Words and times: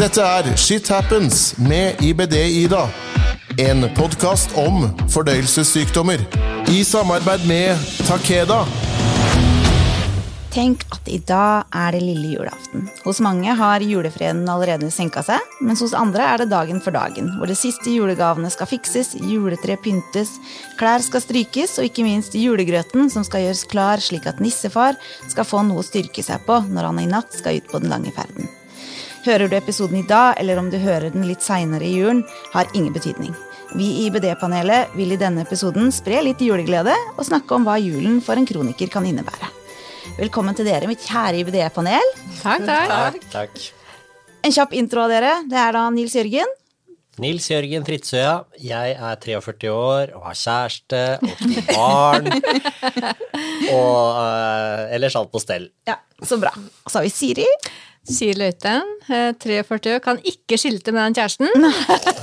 Dette 0.00 0.22
er 0.24 0.46
Shit 0.56 0.88
Happens 0.88 1.58
med 1.60 1.98
IBD-Ida. 2.00 2.86
En 3.60 3.84
podkast 3.92 4.54
om 4.56 4.86
fordøyelsessykdommer. 5.12 6.22
I 6.72 6.78
samarbeid 6.88 7.42
med 7.44 7.82
Takeda. 8.08 8.62
Tenk 10.54 10.86
at 10.96 11.10
i 11.12 11.18
dag 11.28 11.68
er 11.76 11.92
det 11.92 12.00
lille 12.00 12.30
julaften. 12.32 12.86
Hos 13.04 13.20
mange 13.20 13.52
har 13.58 13.84
julefreden 13.84 14.48
allerede 14.48 14.88
senka 14.94 15.20
seg, 15.26 15.44
mens 15.60 15.82
hos 15.84 15.92
andre 15.92 16.30
er 16.30 16.40
det 16.40 16.48
dagen 16.54 16.80
for 16.80 16.96
dagen, 16.96 17.28
hvor 17.36 17.52
de 17.52 17.58
siste 17.58 17.92
julegavene 17.92 18.48
skal 18.54 18.70
fikses, 18.70 19.12
juletre 19.20 19.76
pyntes, 19.84 20.32
klær 20.80 21.04
skal 21.04 21.26
strykes, 21.26 21.76
og 21.76 21.90
ikke 21.90 22.06
minst 22.08 22.38
julegrøten 22.40 23.12
som 23.12 23.28
skal 23.28 23.44
gjøres 23.44 23.66
klar 23.68 24.00
slik 24.00 24.24
at 24.32 24.40
nissefar 24.40 24.96
skal 25.28 25.44
få 25.44 25.60
noe 25.68 25.84
å 25.84 25.86
styrke 25.90 26.24
seg 26.24 26.40
på 26.48 26.62
når 26.72 26.88
han 26.88 27.04
i 27.04 27.06
natt 27.12 27.36
skal 27.36 27.60
ut 27.60 27.68
på 27.68 27.82
den 27.84 27.92
lange 27.92 28.16
ferden. 28.16 28.48
Hører 29.24 29.50
du 29.52 29.56
episoden 29.58 29.98
i 30.00 30.06
dag, 30.08 30.34
eller 30.40 30.58
om 30.60 30.70
du 30.72 30.78
hører 30.80 31.12
den 31.12 31.26
litt 31.28 31.42
seinere 31.44 31.84
i 31.84 31.92
julen, 31.98 32.22
har 32.54 32.70
ingen 32.76 32.92
betydning. 32.94 33.34
Vi 33.76 33.86
i 33.86 34.06
IBD-panelet 34.08 34.94
vil 34.98 35.12
i 35.14 35.18
denne 35.20 35.44
episoden 35.44 35.92
spre 35.94 36.22
litt 36.24 36.40
juleglede 36.42 36.94
og 37.16 37.26
snakke 37.28 37.54
om 37.54 37.66
hva 37.68 37.76
julen 37.78 38.18
for 38.24 38.40
en 38.40 38.48
kroniker 38.48 38.90
kan 38.90 39.04
innebære. 39.06 39.50
Velkommen 40.18 40.56
til 40.58 40.66
dere, 40.66 40.88
mitt 40.90 41.04
kjære 41.04 41.42
IBD-panel. 41.44 42.08
Takk, 42.40 42.64
takk. 42.66 42.94
Takk, 42.94 43.28
takk. 43.34 43.60
En 44.48 44.56
kjapp 44.56 44.72
intro 44.80 45.04
av 45.04 45.12
dere. 45.12 45.34
Det 45.50 45.60
er 45.60 45.76
da 45.76 45.84
Nils 45.92 46.16
Jørgen. 46.16 46.56
Nils 47.20 47.44
Jørgen 47.52 47.84
Fritzøya. 47.84 48.32
Jeg 48.64 48.94
er 48.96 49.20
43 49.20 49.68
år 49.74 50.14
og 50.16 50.24
har 50.30 50.38
kjæreste 50.40 51.02
og 51.20 51.34
to 51.44 51.64
barn. 51.76 52.30
og 53.76 54.16
uh, 54.16 54.88
ellers 54.96 55.18
alt 55.20 55.30
på 55.30 55.42
stell. 55.44 55.68
Ja, 55.86 55.98
Så 56.24 56.40
bra. 56.40 56.54
Og 56.56 56.88
så 56.90 56.98
har 57.02 57.06
vi 57.06 57.12
Siri. 57.12 57.46
Sier 58.08 58.38
Løiten, 58.40 58.86
eh, 59.12 59.32
43 59.36 59.96
år, 59.96 60.00
kan 60.04 60.20
ikke 60.24 60.56
skilte 60.58 60.92
med 60.94 61.10
den 61.10 61.18
kjæresten. 61.18 61.50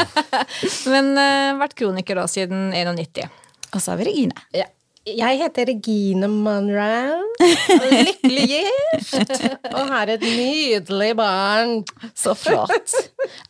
Men 0.93 1.11
uh, 1.13 1.59
vært 1.61 1.75
kroniker 1.77 2.17
da 2.17 2.25
siden 2.31 2.71
91. 2.73 3.27
Og 3.75 3.83
så 3.83 3.93
har 3.93 4.01
vi 4.01 4.07
Regine. 4.09 4.47
Ja. 4.57 4.65
Jeg 5.07 5.39
heter 5.39 5.69
Regine 5.69 6.27
Monroe. 6.27 7.21
Lykkelig 7.39 8.47
gift. 8.51 9.31
Og 9.71 9.93
har 9.93 10.11
et 10.11 10.25
nydelig 10.25 11.13
barn. 11.15 11.77
Så 12.17 12.33
flott. 12.35 12.91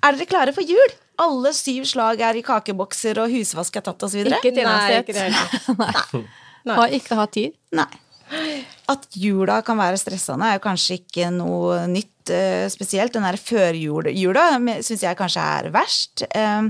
er 0.03 0.19
dere 0.19 0.27
klare 0.29 0.53
for 0.53 0.61
jul? 0.61 0.93
Alle 1.17 1.49
syv 1.57 1.87
slag 1.89 2.21
er 2.21 2.37
i 2.37 2.43
kakebokser, 2.45 3.17
og 3.23 3.33
husvask 3.33 3.79
er 3.79 3.87
tatt 3.87 4.05
osv.? 4.05 4.21
Ikke 4.27 4.51
et 4.51 4.59
Nei, 4.59 4.67
eneste 4.67 4.99
ikke 5.01 5.15
det 5.17 5.23
hele 5.25 5.87
et. 5.87 6.75
Har 6.77 6.93
ikke 6.99 7.17
hatt 7.17 7.33
tid. 7.39 7.57
Nei. 7.73 7.89
At 8.87 9.07
jula 9.19 9.59
kan 9.67 9.79
være 9.79 9.99
stressende, 9.99 10.47
er 10.47 10.57
jo 10.57 10.63
kanskje 10.63 11.01
ikke 11.01 11.29
noe 11.35 11.81
nytt 11.91 12.31
eh, 12.31 12.67
spesielt. 12.71 13.13
Den 13.15 13.27
der 13.27 13.39
førjula 13.39 14.49
syns 14.85 15.03
jeg 15.03 15.19
kanskje 15.19 15.47
er 15.59 15.71
verst. 15.75 16.23
Eh, 16.31 16.69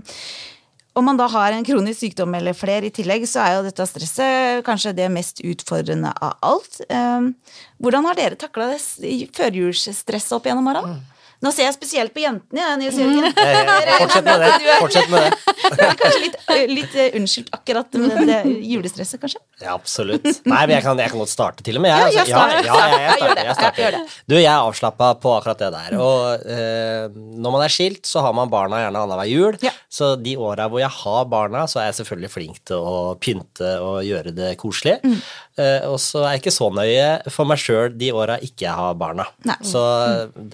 om 0.97 1.05
man 1.05 1.19
da 1.19 1.27
har 1.29 1.53
en 1.53 1.65
kronisk 1.65 2.01
sykdom 2.01 2.33
eller 2.33 2.57
flere 2.57 2.89
i 2.89 2.93
tillegg, 2.93 3.27
så 3.29 3.43
er 3.43 3.51
jo 3.53 3.67
dette 3.67 3.85
stresset 3.85 4.63
kanskje 4.65 4.95
det 4.97 5.11
mest 5.13 5.43
utfordrende 5.45 6.09
av 6.17 6.39
alt. 6.41 6.81
Eh, 6.89 7.29
hvordan 7.77 8.09
har 8.09 8.17
dere 8.17 8.39
takla 8.39 8.71
førjulsstresset 8.73 10.33
opp 10.39 10.49
gjennom 10.49 10.73
åra? 10.73 10.97
Nå 11.45 11.51
ser 11.53 11.67
jeg 11.67 11.75
spesielt 11.75 12.13
på 12.15 12.23
jentene. 12.23 12.57
Ja, 12.57 12.73
Nils. 12.79 12.97
Eh, 12.97 13.91
Fortsett 13.99 14.25
med 14.25 14.41
det. 14.41 14.51
Fortsett 14.81 15.09
med 15.11 15.27
det. 15.27 15.89
Kanskje 15.99 16.21
litt, 16.23 16.37
litt 16.71 16.95
eh, 16.97 17.17
unnskyldt 17.19 17.51
akkurat 17.53 17.97
med 18.01 18.23
det 18.29 18.39
julestresset, 18.65 19.19
kanskje? 19.21 19.41
Ja, 19.61 19.75
absolutt. 19.75 20.25
Nei, 20.47 20.61
men 20.65 20.73
jeg 20.77 20.85
kan, 20.85 20.97
jeg 21.01 21.13
kan 21.13 21.21
godt 21.21 21.33
starte 21.33 21.65
til 21.65 21.77
og 21.77 21.85
med. 21.85 21.93
Jeg, 21.93 22.23
altså. 22.23 22.33
ja, 22.33 22.41
ja, 22.65 23.09
ja, 23.21 23.33
jeg 23.43 23.57
starter. 23.59 23.97
Jeg. 23.99 24.07
Du, 24.25 24.35
jeg 24.39 24.49
er 24.49 24.63
avslappa 24.63 25.11
på 25.21 25.35
akkurat 25.37 25.61
det 25.61 25.69
der. 25.75 25.97
Og 26.01 26.47
eh, 26.57 27.05
når 27.37 27.55
man 27.57 27.65
er 27.67 27.73
skilt, 27.73 28.01
så 28.09 28.25
har 28.25 28.33
man 28.37 28.49
barna 28.53 28.81
gjerne 28.81 29.03
annenhver 29.05 29.29
jul. 29.29 29.59
Så 29.93 30.15
de 30.17 30.33
åra 30.41 30.65
hvor 30.71 30.81
jeg 30.81 30.93
har 31.03 31.29
barna, 31.29 31.67
så 31.69 31.83
er 31.83 31.91
jeg 31.91 31.99
selvfølgelig 32.01 32.33
flink 32.33 32.63
til 32.71 32.81
å 32.81 32.97
pynte 33.21 33.75
og 33.83 34.01
gjøre 34.07 34.33
det 34.37 34.55
koselig. 34.61 34.97
Mm. 35.05 35.19
Eh, 35.57 35.85
og 35.89 35.99
så 36.01 36.23
er 36.25 36.35
jeg 36.35 36.43
ikke 36.45 36.57
så 36.57 36.71
nøye 36.73 37.07
for 37.33 37.49
meg 37.49 37.61
sjøl 37.61 37.93
de 37.97 38.11
åra 38.13 38.41
ikke 38.41 38.65
jeg 38.67 38.77
har 38.77 38.97
barna. 38.97 39.29
Nei. 39.45 39.57
Så 39.65 39.81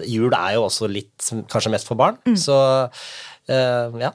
jul 0.08 0.32
er 0.36 0.54
jo 0.58 0.64
også 0.68 0.73
litt 0.90 1.32
kanskje 1.52 1.72
mest 1.74 1.88
for 1.90 2.00
barn. 2.00 2.20
Mm. 2.28 2.36
Så 2.40 2.58
uh, 2.88 4.02
ja. 4.02 4.12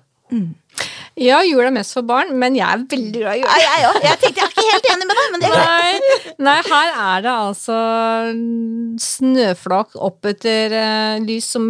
Ja, 1.20 1.40
jul 1.44 1.66
er 1.66 1.74
mest 1.74 1.96
for 1.97 2.06
barn, 2.08 2.30
men 2.40 2.56
jeg 2.56 2.64
er 2.64 2.84
veldig 2.88 3.22
glad 3.24 3.40
i 3.40 3.42
jul. 3.42 3.50
Jeg 3.59 3.88
òg. 3.90 3.97
Jeg 4.06 4.20
tenkte 4.22 4.40
jeg 4.40 4.46
er 4.46 4.53
ikke 4.53 4.66
helt 4.69 4.86
enig 4.94 5.08
med 5.09 5.18
deg, 5.19 5.31
men 5.34 5.42
det 5.42 5.50
er 5.50 5.56
greit. 5.56 6.06
Nei, 6.38 6.44
nei, 6.48 6.53
her 6.69 6.92
er 7.03 7.24
det 7.25 7.34
altså 7.34 7.80
snøflak 9.03 9.98
opp 10.00 10.30
etter 10.30 10.75
eh, 10.80 11.18
lys 11.25 11.50
som 11.58 11.66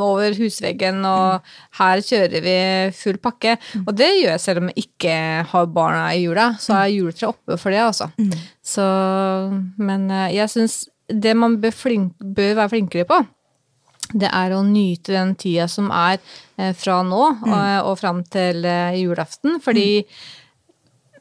over 0.00 0.38
husveggen, 0.38 1.02
og 1.10 1.52
her 1.80 2.04
kjører 2.06 2.46
vi 2.46 2.56
full 2.96 3.20
pakke. 3.20 3.58
Og 3.82 3.92
det 3.98 4.10
gjør 4.14 4.32
jeg 4.36 4.44
selv 4.46 4.62
om 4.62 4.72
jeg 4.72 4.86
ikke 4.86 5.18
har 5.50 5.70
barna 5.74 6.06
i 6.14 6.24
jula, 6.24 6.52
så 6.62 6.78
er 6.80 6.94
juletreet 6.94 7.34
oppe 7.34 7.60
for 7.60 7.74
det, 7.74 7.82
altså. 7.84 8.08
Så, 8.64 8.88
men 9.76 10.08
uh, 10.14 10.30
jeg 10.32 10.54
syns 10.54 10.84
det 11.10 11.34
man 11.36 11.58
bør, 11.60 11.74
flink, 11.76 12.14
bør 12.16 12.54
være 12.62 12.72
flinkere 12.78 13.10
på, 13.10 13.24
det 14.14 14.30
er 14.30 14.54
å 14.54 14.62
nyte 14.66 15.14
den 15.16 15.34
tida 15.40 15.66
som 15.70 15.90
er 15.94 16.20
eh, 16.56 16.72
fra 16.78 17.00
nå 17.06 17.20
og, 17.34 17.52
og 17.90 17.98
fram 18.00 18.22
til 18.30 18.64
eh, 18.68 18.96
julaften, 19.02 19.58
fordi 19.64 20.04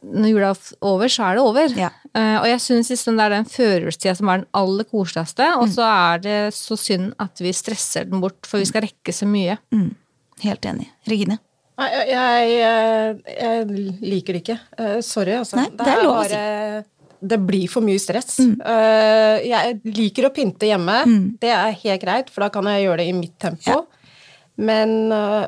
når 0.04 0.34
jula 0.34 0.50
er 0.52 0.64
over, 0.84 1.12
så 1.12 1.30
er 1.30 1.38
det 1.38 1.44
over. 1.44 1.76
Ja. 1.80 1.90
Eh, 2.14 2.36
og 2.42 2.48
jeg 2.50 2.62
syns 2.62 2.92
liksom 2.92 3.18
det 3.18 3.26
er 3.26 3.36
den 3.38 3.48
førjulstida 3.50 4.16
som 4.20 4.30
er 4.30 4.42
den 4.42 4.50
aller 4.60 4.88
koseligste, 4.90 5.48
og 5.60 5.72
så 5.72 5.88
er 5.88 6.24
det 6.26 6.38
så 6.58 6.78
synd 6.80 7.14
at 7.24 7.40
vi 7.42 7.54
stresser 7.56 8.10
den 8.10 8.24
bort, 8.24 8.42
for 8.50 8.62
vi 8.62 8.68
skal 8.70 8.86
rekke 8.86 9.16
så 9.16 9.30
mye. 9.30 9.58
Helt 10.44 10.68
enig. 10.68 10.90
Regine? 11.10 11.40
Jeg, 11.74 12.10
jeg, 12.12 12.58
eh, 12.62 13.34
jeg 13.34 13.64
liker 14.04 14.36
det 14.36 14.42
ikke. 14.44 14.60
Eh, 14.78 14.98
sorry, 15.06 15.38
altså. 15.40 15.58
Nei, 15.58 15.70
det 15.80 15.90
er 15.90 16.04
lov 16.06 16.20
å 16.20 16.26
si. 16.30 16.42
Det 17.24 17.40
blir 17.40 17.70
for 17.72 17.86
mye 17.86 18.02
stress. 18.02 18.38
Eh, 18.44 19.44
jeg 19.48 19.80
liker 19.96 20.28
å 20.28 20.34
pynte 20.36 20.68
hjemme. 20.68 20.98
Det 21.40 21.52
er 21.56 21.78
helt 21.86 22.04
greit, 22.04 22.32
for 22.34 22.46
da 22.46 22.50
kan 22.54 22.68
jeg 22.68 22.86
gjøre 22.86 23.00
det 23.04 23.10
i 23.12 23.18
mitt 23.18 23.38
tempo. 23.40 23.86
Men 24.62 25.12
uh, 25.14 25.46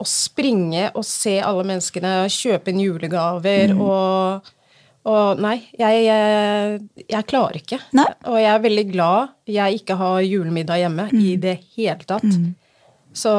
å 0.00 0.06
springe 0.08 0.90
og 0.94 1.04
se 1.04 1.38
alle 1.44 1.64
menneskene 1.66 2.18
kjøpe 2.32 2.72
inn 2.72 2.84
julegaver 2.84 3.74
og 3.76 4.52
og 5.06 5.38
nei, 5.38 5.60
jeg, 5.78 6.00
jeg, 6.02 7.04
jeg 7.06 7.26
klarer 7.30 7.60
ikke. 7.60 7.76
Nei. 7.94 8.08
Og 8.26 8.40
jeg 8.40 8.50
er 8.50 8.62
veldig 8.64 8.84
glad 8.90 9.52
jeg 9.54 9.78
ikke 9.78 9.94
har 10.00 10.16
julemiddag 10.26 10.80
hjemme 10.82 11.04
i 11.14 11.36
det 11.38 11.60
hele 11.76 12.08
tatt. 12.08 12.26
Så 13.16 13.32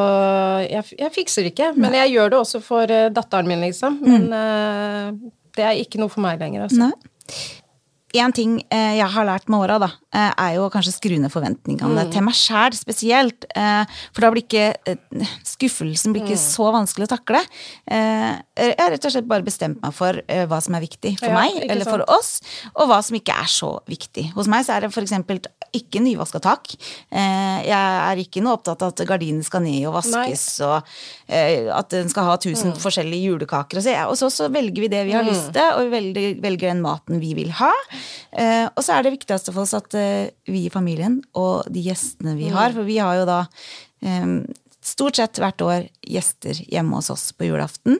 jeg, 0.63 0.85
jeg 0.95 1.13
fikser 1.13 1.43
det 1.43 1.51
ikke. 1.51 1.73
Men 1.75 1.97
jeg 1.99 2.13
gjør 2.15 2.31
det 2.31 2.39
også 2.39 2.61
for 2.63 2.93
eh, 2.93 3.09
datteren 3.13 3.51
min, 3.51 3.65
liksom. 3.67 3.99
Men 3.99 4.31
uh, 4.31 5.11
det 5.59 5.65
er 5.67 5.81
ikke 5.83 5.99
noe 6.01 6.13
for 6.13 6.23
meg 6.23 6.39
lenger, 6.41 6.69
altså. 6.69 6.87
Nei. 6.87 7.43
En 8.15 8.31
ting 8.31 8.53
eh, 8.71 8.93
jeg 9.01 9.09
har 9.11 9.25
lært 9.27 9.49
med 9.51 9.65
åra, 9.65 9.75
da, 9.83 9.89
eh, 10.15 10.29
er 10.31 10.53
jo 10.55 10.69
kanskje 10.71 10.93
skru 10.95 11.17
ned 11.19 11.31
forventningene 11.33 12.05
til 12.13 12.23
meg 12.23 12.37
sjæl 12.39 12.75
spesielt. 12.77 13.43
Eh, 13.51 13.97
for 14.15 14.23
da 14.23 14.29
blir 14.31 14.45
ikke 14.45 14.95
skuffelsen 15.43 16.15
blir 16.15 16.23
ikke 16.23 16.39
så 16.39 16.69
vanskelig 16.71 17.09
å 17.09 17.11
takle. 17.17 17.41
Jeg 17.91 18.77
har 18.79 18.93
rett 18.93 19.07
og 19.09 19.13
slett 19.13 19.27
bare 19.27 19.45
bestemt 19.45 19.81
meg 19.83 19.95
for 19.95 20.21
hva 20.23 20.59
som 20.63 20.77
er 20.77 20.85
viktig 20.85 21.17
for 21.19 21.27
Ja, 21.29 21.35
meg 21.35 21.57
eller 21.57 21.75
eller 21.75 21.89
for 21.89 22.05
oss, 22.15 22.39
og 22.73 22.87
hva 22.89 23.01
som 23.03 23.17
ikke 23.19 23.35
er 23.35 23.51
så 23.51 23.73
viktig. 23.89 24.29
Hos 24.37 24.47
meg 24.51 24.63
så 24.65 24.77
er 24.77 24.87
det 24.87 24.93
eksempel 24.95 25.41
ikke 25.75 26.01
nyvaska 26.03 26.39
tak. 26.43 26.71
Eh, 27.09 27.59
jeg 27.67 27.75
er 27.77 28.21
ikke 28.21 28.43
noe 28.43 28.57
opptatt 28.57 28.83
av 28.85 28.93
at 28.93 29.03
gardinene 29.09 29.45
skal 29.45 29.63
ned 29.65 29.87
og 29.89 29.97
vaskes, 29.97 30.45
og 30.65 30.87
eh, 31.27 31.67
at 31.73 31.91
den 31.93 32.11
skal 32.11 32.29
ha 32.29 32.37
tusen 32.41 32.75
forskjellige 32.79 33.31
julekaker. 33.31 33.81
Og 34.07 34.15
så, 34.19 34.31
så, 34.33 34.49
velger 34.53 34.85
vi 34.85 34.91
det 34.93 35.03
vi 35.09 35.15
har 35.17 35.27
lyst 35.27 35.51
til, 35.55 35.67
og 35.75 35.87
vi 35.87 35.93
velger, 35.95 36.37
velger 36.43 36.71
den 36.71 36.83
maten 36.85 37.21
vi 37.23 37.33
vil 37.37 37.53
ha. 37.59 37.71
Eh, 38.31 38.65
og 38.69 38.83
så 38.85 38.97
er 38.97 39.07
det 39.07 39.15
viktigste 39.17 39.55
for 39.55 39.65
oss 39.65 39.75
at 39.77 39.93
vi 40.47 40.65
i 40.65 40.73
familien 40.73 41.19
og 41.37 41.67
de 41.73 41.83
gjestene 41.89 42.37
vi 42.37 42.51
har, 42.53 42.73
for 42.75 42.87
vi 42.87 42.99
har 43.01 43.21
jo 43.21 43.27
da 43.27 43.41
stort 44.85 45.17
sett 45.17 45.39
hvert 45.41 45.61
år 45.65 45.87
gjester 46.05 46.59
hjemme 46.69 46.99
hos 46.99 47.09
oss 47.11 47.31
på 47.35 47.49
julaften. 47.49 47.97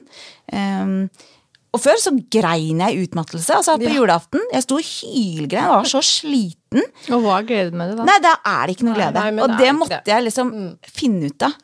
Og 1.68 1.82
før 1.84 1.98
så 2.00 2.12
grein 2.32 2.80
jeg 2.80 3.04
utmattelse. 3.04 3.58
Altså 3.58 3.76
på 3.80 3.92
julaften. 3.92 4.42
Jeg 4.54 4.64
sto 4.64 4.78
og 4.78 4.86
hylgrein, 4.88 5.68
var 5.68 5.88
så 5.88 6.00
sliten. 6.04 6.56
Og 7.14 7.22
hva 7.24 7.38
er 7.40 7.46
gleden 7.48 7.78
med 7.80 7.90
det, 7.92 7.96
da? 7.98 8.04
Nei, 8.08 8.16
da 8.20 8.32
er 8.44 8.66
det 8.68 8.74
ikke 8.76 8.86
noe 8.88 8.96
glede. 8.98 9.14
nei, 9.16 9.30
nei, 9.32 9.42
og 9.44 9.52
det 9.54 9.58
det 9.68 9.74
måtte 9.76 10.00
det. 10.04 10.12
jeg 10.12 10.24
liksom 10.26 10.50
finne 10.84 11.30
ut 11.30 11.44
av. 11.46 11.54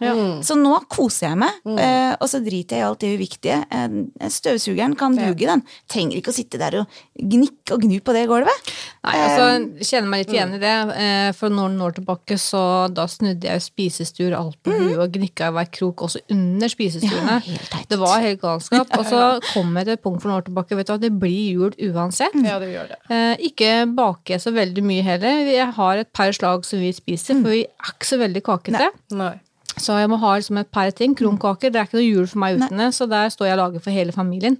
Så 0.44 0.56
nå 0.56 0.74
koser 0.92 1.26
jeg 1.30 1.38
meg, 1.40 1.58
mm. 1.64 1.78
og 2.20 2.26
så 2.30 2.40
driter 2.44 2.78
jeg 2.78 2.84
i 2.84 2.86
alt 2.88 3.00
det 3.04 3.10
uviktige. 3.18 3.58
Eh, 3.68 4.28
Støvsugeren 4.32 4.94
kan 4.96 5.16
duge, 5.18 5.44
den. 5.48 5.62
Trenger 5.90 6.20
ikke 6.20 6.32
å 6.32 6.36
sitte 6.36 6.60
der 6.60 6.78
og 6.82 6.98
gnikke 7.20 7.76
og 7.76 7.84
gnu 7.84 7.98
på 8.04 8.14
det 8.16 8.24
gulvet. 8.30 8.72
Nei, 9.04 9.14
altså, 9.20 9.48
jeg 9.80 9.88
kjenner 9.90 10.08
meg 10.14 10.22
litt 10.24 10.32
igjen 10.34 10.54
i 10.56 10.60
det. 10.62 10.74
eh, 11.04 11.30
For 11.36 11.52
noen 11.52 11.76
år 11.84 11.96
tilbake 11.98 12.38
så 12.40 12.62
da 12.94 13.04
snudde 13.10 13.48
jeg 13.50 13.64
spisestuer 13.64 14.36
alt 14.38 14.56
på 14.64 14.72
huet 14.72 14.96
og 15.04 15.12
gnikka 15.18 15.50
i 15.50 15.56
hver 15.58 15.68
krok, 15.74 16.06
også 16.08 16.22
under 16.32 16.72
spisestuene. 16.72 17.40
Ja, 17.44 17.82
det 17.90 17.98
var 18.00 18.22
helt 18.24 18.40
galskap. 18.40 18.88
Og 18.98 19.04
så 19.08 19.20
kom 19.52 19.74
jeg 19.76 19.88
til 19.90 19.96
et 19.98 20.02
punkt 20.04 20.22
for 20.22 20.30
noen 20.30 20.40
år 20.40 20.46
tilbake, 20.48 20.76
vet 20.78 20.88
du 20.88 20.92
hva, 20.94 21.00
det 21.02 21.12
blir 21.20 21.52
jul 21.58 21.74
uansett. 21.92 22.36
Ja, 22.44 22.56
det 22.62 22.70
gjør 22.72 22.88
det. 22.94 22.98
Eh, 23.10 23.44
ikke 23.50 23.72
bake 23.94 24.38
så 24.40 24.52
veldig 24.54 24.84
mye 24.86 24.93
heller. 25.02 25.48
Jeg 25.50 25.70
har 25.76 26.00
et 26.00 26.10
par 26.14 26.30
slag 26.36 26.64
som 26.68 26.82
vi 26.82 26.92
spiser, 26.94 27.40
for 27.40 27.54
vi 27.54 27.64
er 27.64 27.94
ikke 27.94 28.10
så 28.12 28.20
veldig 28.20 28.42
kakete. 28.46 28.90
Nei. 29.18 29.34
Så 29.74 29.96
jeg 29.98 30.10
må 30.12 30.20
ha 30.22 30.36
liksom 30.38 30.60
et 30.60 30.70
par 30.70 30.92
ting. 30.94 31.16
Kronkaker, 31.18 31.72
det 31.72 31.80
er 31.80 31.88
ikke 31.88 31.98
noe 31.98 32.06
jul 32.06 32.28
for 32.30 32.42
meg 32.44 32.60
uten 32.60 32.78
det, 32.78 32.92
så 32.94 33.08
der 33.10 33.32
står 33.32 33.50
jeg 33.50 33.56
og 33.56 33.62
lager 33.64 33.82
for 33.82 33.96
hele 33.96 34.14
familien. 34.14 34.54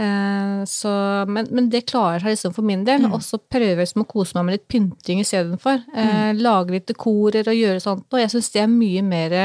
Eh, 0.00 0.62
så, 0.64 0.92
men, 1.28 1.50
men 1.52 1.68
det 1.68 1.84
klarer 1.90 2.22
seg 2.24 2.32
liksom 2.32 2.54
for 2.56 2.64
min 2.64 2.86
del. 2.88 3.04
Og 3.10 3.20
så 3.26 3.36
prøver 3.42 3.74
jeg 3.74 3.82
liksom 3.82 4.06
å 4.06 4.08
kose 4.08 4.38
meg 4.38 4.48
med 4.48 4.56
litt 4.56 4.66
pynting 4.72 5.20
istedenfor. 5.20 5.84
Eh, 5.92 6.32
lage 6.40 6.78
litt 6.78 6.88
dekorer 6.88 7.52
og 7.52 7.60
gjøre 7.60 7.84
sånt. 7.84 8.08
Og 8.08 8.22
jeg 8.22 8.32
syns 8.32 8.50
det 8.54 8.64
er 8.64 8.72
mye 8.72 9.04
mer 9.04 9.38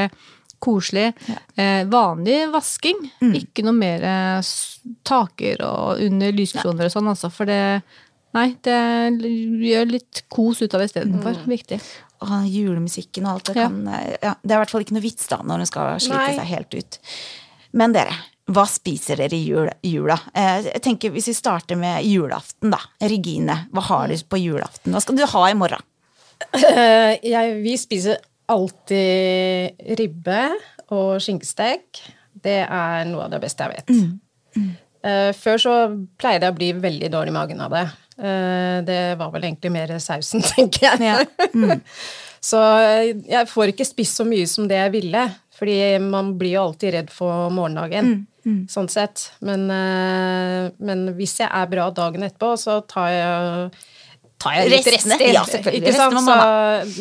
koselig. 0.58 1.12
Eh, 1.54 1.84
vanlig 1.86 2.40
vasking, 2.50 3.04
ikke 3.42 3.62
noe 3.66 3.76
mer 3.76 4.02
eh, 4.08 4.52
taker 5.06 5.62
og 5.68 6.02
under 6.08 6.34
lyskroner 6.34 6.88
og 6.88 6.96
sånn, 6.96 7.12
altså. 7.12 7.30
For 7.30 7.48
det 7.50 7.60
Nei, 8.36 8.48
det 8.62 8.76
gjør 9.64 9.86
litt 9.90 10.22
kos 10.28 10.60
ut 10.62 10.74
av 10.76 10.82
det 10.82 10.90
istedenfor. 10.90 11.38
Viktig. 11.48 11.78
Og 12.26 12.48
julemusikken 12.50 13.24
og 13.28 13.36
alt 13.38 13.44
det 13.50 13.56
Ja. 13.56 13.68
kan 13.68 13.88
eh, 13.88 14.16
ja, 14.22 14.34
Det 14.42 14.50
er 14.52 14.56
i 14.58 14.62
hvert 14.64 14.70
fall 14.74 14.82
ikke 14.84 14.96
noe 14.98 15.04
vits 15.06 15.28
da 15.30 15.38
når 15.46 15.62
hun 15.62 15.66
skal 15.70 15.92
slite 16.02 16.18
Nei. 16.26 16.34
seg 16.36 16.50
helt 16.50 16.74
ut. 16.74 16.98
Men 17.78 17.92
dere, 17.94 18.12
hva 18.50 18.64
spiser 18.68 19.16
dere 19.20 19.36
i 19.36 19.44
jul, 19.46 19.70
jula? 19.84 20.16
Eh, 20.34 20.62
Jeg 20.72 20.82
tenker 20.82 21.10
Hvis 21.14 21.28
vi 21.30 21.34
starter 21.38 21.76
med 21.76 22.04
julaften, 22.04 22.70
da. 22.74 22.80
Regine, 23.00 23.68
hva 23.72 23.82
har 23.88 24.08
du 24.08 24.16
på 24.28 24.40
julaften? 24.40 24.92
Hva 24.92 25.00
skal 25.04 25.16
du 25.16 25.24
ha 25.26 25.44
i 25.50 25.54
morgen? 25.54 25.80
Uh, 26.54 27.16
jeg, 27.22 27.62
vi 27.64 27.76
spiser 27.76 28.18
alltid 28.48 29.74
ribbe 29.98 30.42
og 30.94 31.18
skinkestek. 31.20 31.98
Det 32.38 32.60
er 32.64 33.04
noe 33.10 33.24
av 33.26 33.32
det 33.34 33.40
beste 33.42 33.66
jeg 33.66 33.74
vet. 33.74 33.90
Eh, 34.56 34.68
før 35.36 35.58
så 35.62 35.74
pleide 36.20 36.46
jeg 36.48 36.54
å 36.54 36.58
bli 36.58 36.72
veldig 36.84 37.10
dårlig 37.14 37.32
i 37.32 37.36
magen 37.38 37.60
av 37.64 37.74
det. 37.74 37.84
Eh, 38.18 38.78
det 38.86 39.00
var 39.20 39.30
vel 39.34 39.44
egentlig 39.48 39.70
mer 39.74 39.92
sausen, 40.02 40.42
tenker 40.54 40.88
jeg. 40.88 41.04
Ja. 41.06 41.76
så 42.50 42.62
eh, 42.82 43.12
jeg 43.30 43.50
får 43.50 43.72
ikke 43.74 43.86
spist 43.86 44.18
så 44.18 44.26
mye 44.28 44.46
som 44.50 44.66
det 44.70 44.80
jeg 44.80 44.94
ville. 45.00 45.26
Fordi 45.58 45.76
man 46.02 46.32
blir 46.38 46.52
jo 46.54 46.64
alltid 46.68 46.92
redd 46.94 47.08
for 47.10 47.48
morgendagen, 47.50 48.20
sånn 48.70 48.86
sett. 48.88 49.24
Men, 49.42 49.64
eh, 49.74 50.68
men 50.78 51.00
hvis 51.18 51.34
jeg 51.40 51.50
er 51.50 51.66
bra 51.72 51.88
dagen 51.90 52.22
etterpå, 52.22 52.52
så 52.62 52.76
tar 52.86 53.08
jeg 53.10 53.72
tar 54.38 54.54
jeg 54.54 54.70
litt 54.70 54.86
rester. 54.94 55.24
Ja, 55.34 55.42
selvfølgelig. 55.50 55.96
Så 55.98 56.36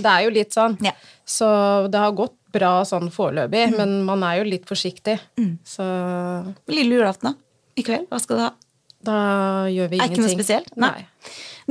det 0.01 0.09
er 0.09 0.25
jo 0.25 0.33
litt 0.33 0.57
sånn. 0.57 0.79
Ja. 0.81 0.95
Så 1.27 1.45
det 1.93 2.01
har 2.01 2.15
gått 2.17 2.33
bra 2.55 2.79
sånn 2.87 3.11
foreløpig, 3.13 3.67
Mm. 3.73 3.77
men 3.77 3.93
man 4.07 4.23
er 4.25 4.39
jo 4.39 4.49
litt 4.49 4.65
forsiktig. 4.65 5.19
Så 5.67 5.85
Lille 6.71 6.97
julaften, 6.97 7.29
da? 7.29 7.46
I 7.77 7.85
kveld? 7.85 8.07
Hva 8.11 8.19
skal 8.23 8.39
du 8.39 8.45
ha? 8.47 8.53
da 9.07 9.17
gjør 9.71 9.91
vi 9.91 9.99
ingenting. 9.99 10.01
Er 10.01 10.15
ikke 10.15 10.25
noe 10.25 10.33
spesielt? 10.33 10.73
Nei. 10.81 11.05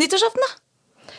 Nyttårsaften, 0.00 0.44
da? 0.44 1.14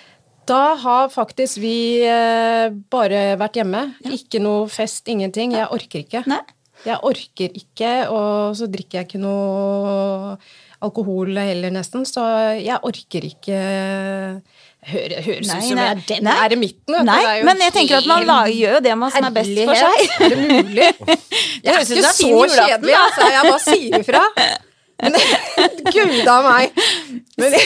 Da 0.47 0.61
har 0.79 1.09
faktisk 1.11 1.59
vi 1.59 1.75
eh, 2.07 2.69
bare 2.93 3.23
vært 3.39 3.59
hjemme. 3.59 3.81
Ikke 4.15 4.39
noe 4.41 4.69
fest, 4.71 5.09
ingenting. 5.11 5.57
Jeg 5.57 5.67
orker 5.75 6.05
ikke. 6.05 6.23
Nei. 6.31 6.39
Jeg 6.85 7.01
orker 7.03 7.57
ikke, 7.57 7.91
og 8.13 8.55
så 8.55 8.67
drikker 8.71 9.01
jeg 9.01 9.09
ikke 9.09 9.19
noe 9.19 10.37
alkohol 10.85 11.33
heller, 11.35 11.73
nesten. 11.73 12.05
Så 12.07 12.23
jeg 12.61 12.79
orker 12.85 13.27
ikke 13.27 13.59
Hører, 14.87 15.17
høres 15.25 15.49
Nei, 15.49 15.55
ut 15.57 15.65
som 15.67 15.79
jeg 15.81 15.89
er 15.89 16.01
den 16.07 16.23
Nei. 16.23 16.35
i 16.53 16.57
midten. 16.61 16.95
Nei, 17.03 17.15
Det 17.19 17.31
er 17.33 17.47
men 17.49 17.63
jeg 17.65 17.73
tenker 17.75 17.97
at 17.97 18.05
man 18.07 18.23
lager, 18.23 18.53
gjør 18.55 18.75
jo 18.77 18.83
det 18.85 18.93
man 19.01 19.11
som 19.11 19.25
er 19.27 19.33
best 19.35 19.57
for 19.57 19.81
seg. 19.81 20.03
Er 20.21 20.31
det 20.31 20.45
mulig? 20.45 20.85
Jeg 21.65 21.73
er 21.73 21.81
ikke 21.81 22.13
så 22.13 22.29
kjedelig, 22.53 22.93
altså. 22.95 23.27
Jeg 23.33 23.49
bare 23.49 23.59
sier 23.65 23.97
ifra. 24.05 24.23
Men 25.01 25.13
gud 25.93 26.27
a 26.29 26.37
meg. 26.45 26.77
Men 27.37 27.53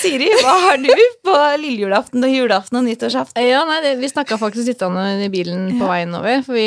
Siri, 0.00 0.26
hva 0.42 0.52
har 0.66 0.80
du 0.82 0.90
på 1.24 1.34
lillejulaften 1.60 2.24
og 2.26 2.32
julaften 2.34 2.78
og 2.80 2.84
nyttårsaften? 2.86 3.44
Ja, 3.46 3.62
nei, 3.68 3.78
det, 3.84 3.94
Vi 4.02 4.10
snakka 4.10 4.36
faktisk 4.40 4.68
litt 4.68 4.82
om 4.84 4.96
det 4.98 5.28
i 5.28 5.30
bilen 5.32 5.70
på 5.80 5.88
veien 5.88 6.12
over. 6.18 6.42
For 6.46 6.56
vi, 6.58 6.66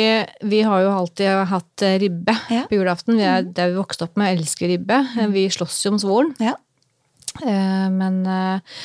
vi 0.50 0.62
har 0.66 0.82
jo 0.84 0.94
alltid 1.02 1.44
hatt 1.52 1.84
eh, 1.86 1.98
ribbe 2.02 2.34
Ja. 2.50 2.64
på 2.70 2.78
julaften. 2.78 3.18
Vi 3.18 3.26
er, 3.26 3.46
det 3.46 3.64
er 3.64 3.74
vi 3.74 3.78
vokste 3.80 4.08
opp 4.08 4.18
med, 4.18 4.38
elsker 4.38 4.70
ribbe. 4.72 5.00
Eh, 5.18 5.28
Vi 5.34 5.46
slåss 5.54 5.78
jo 5.86 5.94
om 5.94 6.00
svoren. 6.02 6.34
Ja. 6.42 6.56
Eh, 7.44 7.86
men 7.94 8.22
eh, 8.26 8.80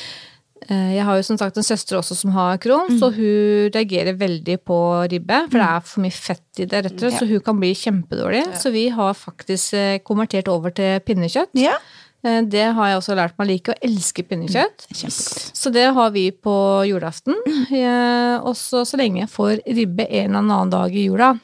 jeg 0.68 1.04
har 1.04 1.16
jo 1.18 1.24
som 1.26 1.36
sagt 1.40 1.58
en 1.60 1.66
søster 1.66 1.98
også 1.98 2.14
som 2.16 2.30
har 2.32 2.56
Crohn, 2.62 2.94
så 3.00 3.10
hun 3.12 3.70
reagerer 3.74 4.16
veldig 4.16 4.54
på 4.64 4.78
ribbe. 5.12 5.42
For 5.50 5.58
det 5.60 5.66
er 5.66 5.82
for 5.90 6.04
mye 6.04 6.14
fett 6.16 6.62
i 6.62 6.64
det, 6.70 6.80
rett 6.86 6.94
og 6.96 7.02
slett, 7.04 7.18
så 7.20 7.28
hun 7.28 7.42
kan 7.44 7.58
bli 7.60 7.72
kjempedårlig. 7.76 8.44
Så 8.62 8.72
vi 8.72 8.86
har 8.94 9.12
faktisk 9.18 9.74
eh, 9.76 9.98
konvertert 10.06 10.48
over 10.48 10.72
til 10.72 11.00
pinnekjøtt. 11.04 11.52
Ja. 11.60 11.74
Eh, 12.24 12.40
Det 12.48 12.64
har 12.78 12.88
jeg 12.88 13.00
også 13.02 13.16
lært 13.18 13.36
meg 13.38 13.50
like, 13.50 13.74
å 13.74 13.84
elske 13.84 14.24
pinnekjøtt. 14.24 14.86
Kjempegodt. 14.88 15.52
Så 15.60 15.72
det 15.74 15.84
har 15.98 16.10
vi 16.16 16.30
på 16.32 16.56
julaften. 16.88 17.36
Også 18.48 18.80
Og 18.80 18.88
så 18.88 18.96
lenge 19.00 19.20
jeg 19.26 19.32
får 19.34 19.60
ribbe 19.68 20.06
en 20.08 20.30
eller 20.32 20.40
annen 20.40 20.72
dag 20.72 20.96
i 20.96 21.04
jula, 21.10 21.34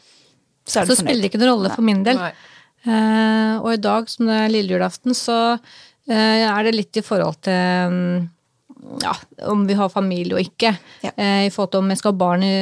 Så 0.64 0.86
så 0.86 0.96
spiller 0.96 1.20
det 1.24 1.30
ikke 1.32 1.42
noen 1.42 1.52
rolle 1.58 1.74
for 1.74 1.82
min 1.84 2.02
del. 2.06 2.16
Eh, 2.88 3.54
og 3.60 3.74
i 3.74 3.80
dag, 3.84 4.08
som 4.08 4.26
det 4.30 4.36
er 4.46 4.52
lille 4.54 4.72
julaften, 4.78 5.12
så 5.12 5.58
eh, 6.08 6.46
er 6.48 6.62
det 6.64 6.74
litt 6.74 6.96
i 6.96 7.02
forhold 7.04 7.36
til 7.44 7.92
mm, 7.92 8.28
ja, 9.02 9.12
om 9.46 9.66
vi 9.68 9.74
har 9.78 9.88
familie 9.92 10.34
og 10.34 10.40
ikke. 10.44 10.74
Ja. 11.04 11.10
Eh, 11.16 11.46
I 11.46 11.50
forhold 11.50 11.70
til 11.72 11.80
om 11.84 11.88
jeg 11.92 11.98
skal 11.98 12.12
ha 12.12 12.18
barn 12.18 12.42
i, 12.42 12.54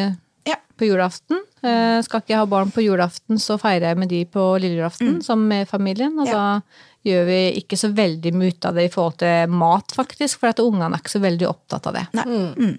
Ja. 0.46 0.56
på 0.78 0.86
julaften. 0.88 1.40
Eh, 1.62 2.00
skal 2.02 2.20
ikke 2.20 2.34
jeg 2.34 2.38
ha 2.38 2.46
barn 2.46 2.70
på 2.70 2.84
julaften, 2.84 3.38
så 3.42 3.58
feirer 3.58 3.88
jeg 3.90 3.98
med 3.98 4.08
de 4.08 4.24
på 4.24 4.44
lille 4.60 4.76
julaften, 4.78 5.22
sammen 5.22 5.48
med 5.48 5.68
familien. 5.68 6.18
Og 6.18 6.26
Mm. 6.26 6.32
Ja. 6.32 6.32
da 6.32 6.62
gjør 7.10 7.24
vi 7.26 7.40
ikke 7.62 7.76
så 7.78 7.92
veldig 7.94 8.32
mye 8.34 8.48
ut 8.52 8.64
av 8.64 8.74
det 8.74 8.84
i 8.84 8.92
forhold 8.94 9.16
til 9.18 9.48
mat, 9.48 9.88
faktisk. 9.96 10.38
For 10.38 10.48
at 10.48 10.58
ungene 10.60 10.92
er 10.94 10.98
ikke 11.00 11.16
så 11.18 11.20
veldig 11.20 11.48
opptatt 11.48 11.86
av 11.86 11.94
det. 11.94 12.06
Nei. 12.14 12.24
Mm. 12.24 12.78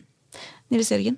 Nils 0.72 0.90
Jørgen? 0.92 1.18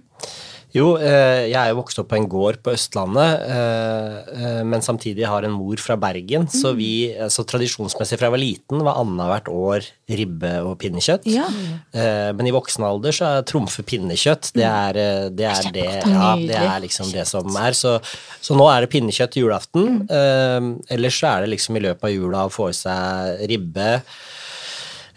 Jo, 0.72 0.94
eh, 0.96 1.50
jeg 1.52 1.58
er 1.60 1.72
jo 1.72 1.80
vokst 1.82 2.00
opp 2.00 2.10
på 2.14 2.18
en 2.18 2.28
gård 2.32 2.62
på 2.64 2.72
Østlandet, 2.72 3.44
eh, 3.44 4.14
eh, 4.32 4.62
men 4.64 4.84
samtidig 4.84 5.28
har 5.28 5.44
en 5.44 5.56
mor 5.56 5.80
fra 5.84 5.98
Bergen. 6.00 6.48
Så 6.48 6.74
vi, 6.78 7.12
så 7.34 7.44
tradisjonsmessig 7.48 8.20
fra 8.20 8.30
jeg 8.30 8.36
var 8.36 8.42
liten, 8.42 8.84
var 8.86 9.02
annethvert 9.02 9.52
år 9.52 9.90
ribbe 10.12 10.54
og 10.64 10.78
pinnekjøtt. 10.82 11.28
Ja. 11.32 11.48
Men 11.92 12.48
i 12.48 12.54
voksen 12.56 12.84
alder 12.88 13.16
så 13.16 13.28
er 13.28 13.46
trumfe 13.48 13.84
pinnekjøtt. 13.88 14.52
Det 14.56 14.68
er 14.68 15.00
eh, 15.00 15.30
det, 15.32 15.48
er 15.52 15.72
det, 15.76 15.88
ja, 16.08 16.32
det 16.40 16.60
er 16.60 16.84
liksom 16.84 17.12
det 17.12 17.28
som 17.30 17.48
er. 17.60 17.76
Så, 17.78 17.98
så 18.44 18.56
nå 18.58 18.68
er 18.72 18.86
det 18.86 18.92
pinnekjøtt 18.96 19.40
julaften. 19.40 19.90
Mm. 20.12 20.68
ellers 20.92 21.18
så 21.20 21.36
er 21.36 21.44
det 21.44 21.52
liksom 21.54 21.78
i 21.78 21.84
løpet 21.84 22.08
av 22.08 22.14
jula 22.14 22.46
å 22.48 22.54
få 22.54 22.70
i 22.72 22.78
seg 22.78 23.44
ribbe. 23.52 23.90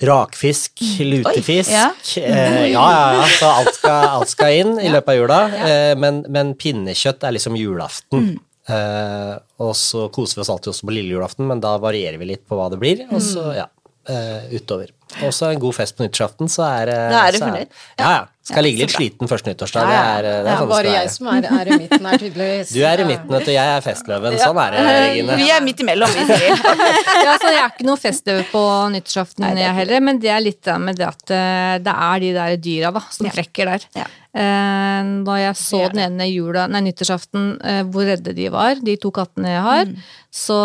Rakfisk, 0.03 0.81
lutefisk 1.01 1.71
ja. 1.71 1.91
Eh, 2.19 2.73
ja, 2.73 2.87
ja, 2.91 3.05
ja. 3.21 3.29
Så 3.39 3.51
alt 3.51 3.77
skal, 3.77 4.09
alt 4.19 4.33
skal 4.33 4.57
inn 4.59 4.75
i 4.83 4.91
løpet 4.95 5.15
av 5.15 5.21
jula. 5.21 5.39
Eh, 5.69 5.93
men, 6.01 6.25
men 6.35 6.55
pinnekjøtt 6.59 7.25
er 7.25 7.37
liksom 7.37 7.59
julaften. 7.59 8.35
Eh, 8.69 9.35
og 9.63 9.75
så 9.77 10.09
koser 10.13 10.41
vi 10.41 10.45
oss 10.45 10.51
alltid 10.55 10.73
også 10.73 10.89
på 10.89 10.97
lille 10.97 11.15
julaften, 11.15 11.47
men 11.51 11.63
da 11.63 11.77
varierer 11.83 12.19
vi 12.21 12.33
litt 12.33 12.47
på 12.49 12.59
hva 12.59 12.71
det 12.73 12.81
blir. 12.83 13.05
Og 13.11 13.23
så, 13.23 13.51
ja, 13.59 13.69
eh, 14.11 14.55
utover. 14.55 14.93
Også 15.23 15.51
en 15.53 15.61
god 15.63 15.77
fest 15.77 15.97
på 15.97 16.05
nyttårsaften, 16.05 16.49
så 16.51 16.65
er 16.67 16.91
eh, 16.91 17.11
Da 17.13 17.27
er 17.27 17.35
du 17.35 17.39
så 17.39 17.49
fornøyd. 17.49 17.75
Ja, 17.99 18.13
ja. 18.19 18.23
Skal 18.45 18.67
ligge 18.67 18.83
litt 18.83 18.93
sliten 18.93 19.29
første 19.31 19.49
nyttårsdag. 19.49 19.87
Det 19.89 19.97
er, 19.97 20.27
det 20.27 20.33
Det 20.45 20.51
er 20.53 20.59
sånn 20.59 20.69
det 20.69 20.75
bare 20.75 20.91
jeg 20.93 21.13
som 21.15 21.29
er, 21.33 21.47
er 21.49 21.69
i 21.71 21.77
midten 21.81 22.09
her, 22.11 22.19
tydeligvis. 22.21 22.73
Du 22.75 22.81
er 22.85 23.01
i 23.01 23.07
midten, 23.09 23.31
vet 23.33 23.47
du. 23.49 23.53
Jeg 23.55 23.71
er 23.77 23.85
festløven. 23.87 24.37
Sånn 24.43 24.61
er 24.61 24.75
det, 24.75 24.83
Regine. 24.89 25.39
Vi 25.41 25.47
er 25.55 25.65
midt 25.65 25.81
imellom, 25.81 26.13
vi 26.13 26.27
sier. 26.29 26.67
ja, 27.25 27.39
så 27.41 27.55
Jeg 27.55 27.63
er 27.63 27.73
ikke 27.73 27.89
noe 27.89 28.03
festløve 28.03 28.45
på 28.51 28.65
nyttårsaften 28.99 29.49
jeg 29.63 29.79
heller, 29.79 30.05
men 30.05 30.21
det 30.21 30.35
er 30.35 30.45
litt 30.45 30.73
med 30.83 31.01
det 31.01 31.09
at 31.09 31.33
eh, 31.33 31.79
det 31.87 31.97
er 32.11 32.21
de 32.27 32.35
der 32.37 32.59
dyra 32.69 32.93
da, 32.99 33.05
som 33.17 33.31
trekker 33.33 33.73
der. 33.73 33.89
Eh, 34.35 35.03
da 35.25 35.35
jeg 35.39 35.55
så 35.55 35.79
er 35.85 35.93
den 35.95 36.01
ene 36.09 36.27
jula, 36.27 36.65
nei, 36.67 36.81
nyttårsaften 36.89 37.45
eh, 37.63 37.83
hvor 37.87 38.03
redde 38.09 38.33
de 38.35 38.49
var, 38.51 38.75
de 38.83 38.97
to 38.99 39.13
kattene 39.15 39.53
jeg 39.53 39.63
har, 39.63 39.85
Mm. 39.87 39.97
så 40.35 40.57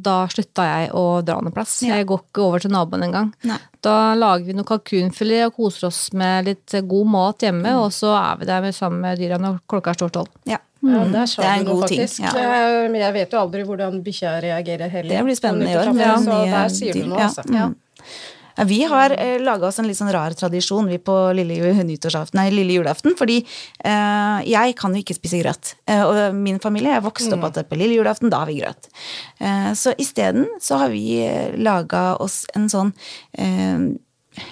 da 0.00 0.26
slutta 0.30 0.62
jeg 0.68 0.92
å 0.94 1.02
dra 1.26 1.40
noen 1.42 1.52
plass. 1.52 1.80
Ja. 1.82 1.96
Jeg 1.96 2.06
går 2.06 2.20
ikke 2.22 2.44
over 2.46 2.58
til 2.62 2.70
naboen 2.70 3.02
engang. 3.02 3.32
Da 3.82 4.14
lager 4.14 4.44
vi 4.46 4.52
noe 4.54 4.64
kalkunfilet 4.68 5.46
og 5.48 5.56
koser 5.56 5.88
oss 5.88 6.12
med 6.12 6.44
litt 6.46 6.70
god 6.86 7.06
mat 7.10 7.38
hjemme, 7.40 7.66
Mm. 7.66 7.80
og 7.82 7.90
så 7.90 8.14
er 8.14 8.38
vi 8.38 8.46
der 8.46 8.60
med 8.62 8.74
sammen 8.74 9.00
med 9.00 9.18
dyra 9.18 9.38
når 9.40 9.58
klokka 9.68 9.94
står 9.96 10.10
tolv. 10.12 10.28
Ja. 10.46 10.58
Ja, 10.82 11.04
det, 11.04 11.12
Det 11.12 11.44
er 11.44 11.58
en 11.58 11.64
god 11.66 11.88
ting, 11.88 12.00
ja. 12.24 12.30
Eh, 12.30 12.88
Men 12.88 13.00
jeg 13.02 13.12
vet 13.12 13.30
jo 13.32 13.38
aldri 13.38 13.64
hvordan 13.66 14.02
bikkja 14.02 14.40
reagerer 14.40 14.88
heller. 14.88 15.10
Det 15.18 15.24
blir 15.26 15.36
spennende 15.36 15.68
i 15.68 15.74
år. 15.76 15.98
Ja. 15.98 16.16
Så 16.16 16.44
der 16.46 16.68
sier 16.68 16.92
du 16.94 17.06
noe, 17.06 17.18
Ja, 17.18 17.26
altså. 17.28 17.74
Ja. 18.60 18.60
Ja, 18.60 18.64
vi 18.68 18.82
har 18.84 19.10
eh, 19.16 19.38
laga 19.40 19.68
oss 19.70 19.78
en 19.80 19.86
litt 19.88 19.96
sånn 19.96 20.12
rar 20.12 20.34
tradisjon 20.36 20.88
vi 20.90 20.98
på 21.00 21.14
lille, 21.32 21.72
nei, 22.36 22.46
lille 22.52 22.76
julaften. 22.76 23.16
Fordi 23.16 23.38
eh, 23.40 24.40
jeg 24.50 24.76
kan 24.76 24.92
jo 24.92 25.00
ikke 25.00 25.16
spise 25.16 25.40
grøt. 25.40 25.74
Eh, 25.88 26.02
og 26.04 26.36
min 26.36 26.60
familie 26.60 26.98
er 26.98 27.04
vokst 27.04 27.32
opp 27.32 27.48
at 27.48 27.62
på 27.70 27.78
lille 27.80 27.96
julaften, 27.96 28.28
da 28.32 28.42
har 28.42 28.50
vi 28.50 28.60
grøt. 28.60 28.90
Eh, 29.40 29.72
så 29.72 29.94
isteden 29.96 30.48
så 30.60 30.82
har 30.82 30.92
vi 30.92 31.22
eh, 31.24 31.56
laga 31.56 32.18
oss 32.20 32.42
en 32.52 32.68
sånn 32.68 32.92
eh, 33.38 33.90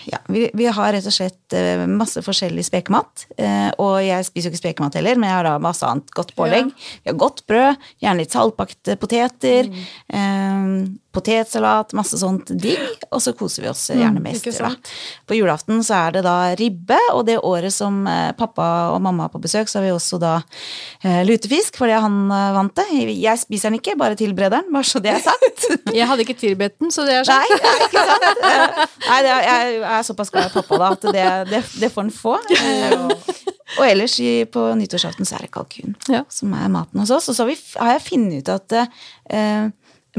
ja, 0.08 0.18
vi, 0.28 0.48
vi 0.54 0.66
har 0.66 0.92
rett 0.92 1.06
og 1.06 1.14
slett 1.14 1.54
eh, 1.56 1.84
masse 1.86 2.22
forskjellig 2.24 2.64
spekemat. 2.66 3.26
Eh, 3.38 3.68
og 3.82 4.00
jeg 4.02 4.26
spiser 4.26 4.48
jo 4.48 4.54
ikke 4.54 4.62
spekemat 4.62 4.98
heller, 4.98 5.20
men 5.20 5.30
jeg 5.30 5.36
har 5.38 5.46
da 5.46 5.58
masse 5.62 5.86
annet 5.86 6.10
godt 6.16 6.34
pålegg. 6.38 6.72
Vi 7.04 7.12
har 7.12 7.18
godt 7.20 7.44
brød, 7.48 7.84
gjerne 8.02 8.22
litt 8.24 8.34
saltbakte 8.34 8.96
poteter. 9.00 9.70
Eh, 10.08 10.66
potetsalat, 11.18 11.92
masse 11.98 12.18
sånt 12.20 12.52
digg, 12.62 12.80
og 13.12 13.20
så 13.22 13.34
koser 13.36 13.66
vi 13.66 13.70
oss 13.72 13.88
gjerne 13.90 14.22
mest. 14.22 14.46
Mm. 14.48 14.76
På 15.28 15.36
julaften 15.36 15.82
så 15.86 15.98
er 16.06 16.16
det 16.18 16.22
da 16.26 16.36
ribbe, 16.58 16.98
og 17.12 17.24
det 17.28 17.38
året 17.44 17.74
som 17.74 18.00
eh, 18.08 18.30
pappa 18.38 18.68
og 18.94 19.02
mamma 19.04 19.26
er 19.28 19.34
på 19.34 19.42
besøk, 19.42 19.68
så 19.70 19.80
har 19.80 19.88
vi 19.88 19.92
også 19.94 20.20
da 20.22 20.36
eh, 21.02 21.20
lutefisk, 21.28 21.76
fordi 21.80 21.98
han 21.98 22.20
eh, 22.30 22.48
vant 22.56 22.74
det. 22.78 22.86
Jeg 23.18 23.42
spiser 23.42 23.72
den 23.72 23.80
ikke, 23.82 23.96
bare 24.00 24.18
tilbereder 24.18 24.62
den, 24.62 24.72
bare 24.74 24.86
så 24.88 25.02
det 25.04 25.12
er 25.16 25.24
sagt. 25.26 25.66
Jeg 25.98 26.06
hadde 26.06 26.24
ikke 26.24 26.36
tilbedt 26.38 26.76
den, 26.82 26.92
så 26.94 27.04
det 27.08 27.16
er 27.18 27.26
sånn. 27.26 27.42
nei, 27.48 27.78
ikke 27.88 28.02
sant? 28.08 28.26
Nei, 29.08 29.18
er, 29.24 29.46
jeg 29.48 29.78
er 29.88 30.04
såpass 30.06 30.30
glad 30.32 30.50
i 30.50 30.52
pappa 30.52 30.78
da, 30.80 30.90
at 30.94 31.06
det, 31.16 31.24
det, 31.50 31.62
det 31.80 31.90
får 31.94 32.04
han 32.04 32.12
få. 32.14 32.34
Og 33.78 33.84
ellers 33.84 34.16
på 34.52 34.64
nyttårsaften 34.80 35.28
så 35.28 35.38
er 35.38 35.46
det 35.46 35.52
kalkun 35.54 35.96
Ja. 36.12 36.22
som 36.32 36.52
er 36.56 36.70
maten 36.72 37.00
hos 37.02 37.12
oss. 37.14 37.28
Og 37.28 37.36
så 37.36 37.44
har, 37.44 37.50
vi, 37.50 37.58
har 37.80 37.96
jeg 37.96 38.04
funnet 38.06 38.42
ut 38.44 38.52
at 38.54 38.76
eh, 38.78 39.68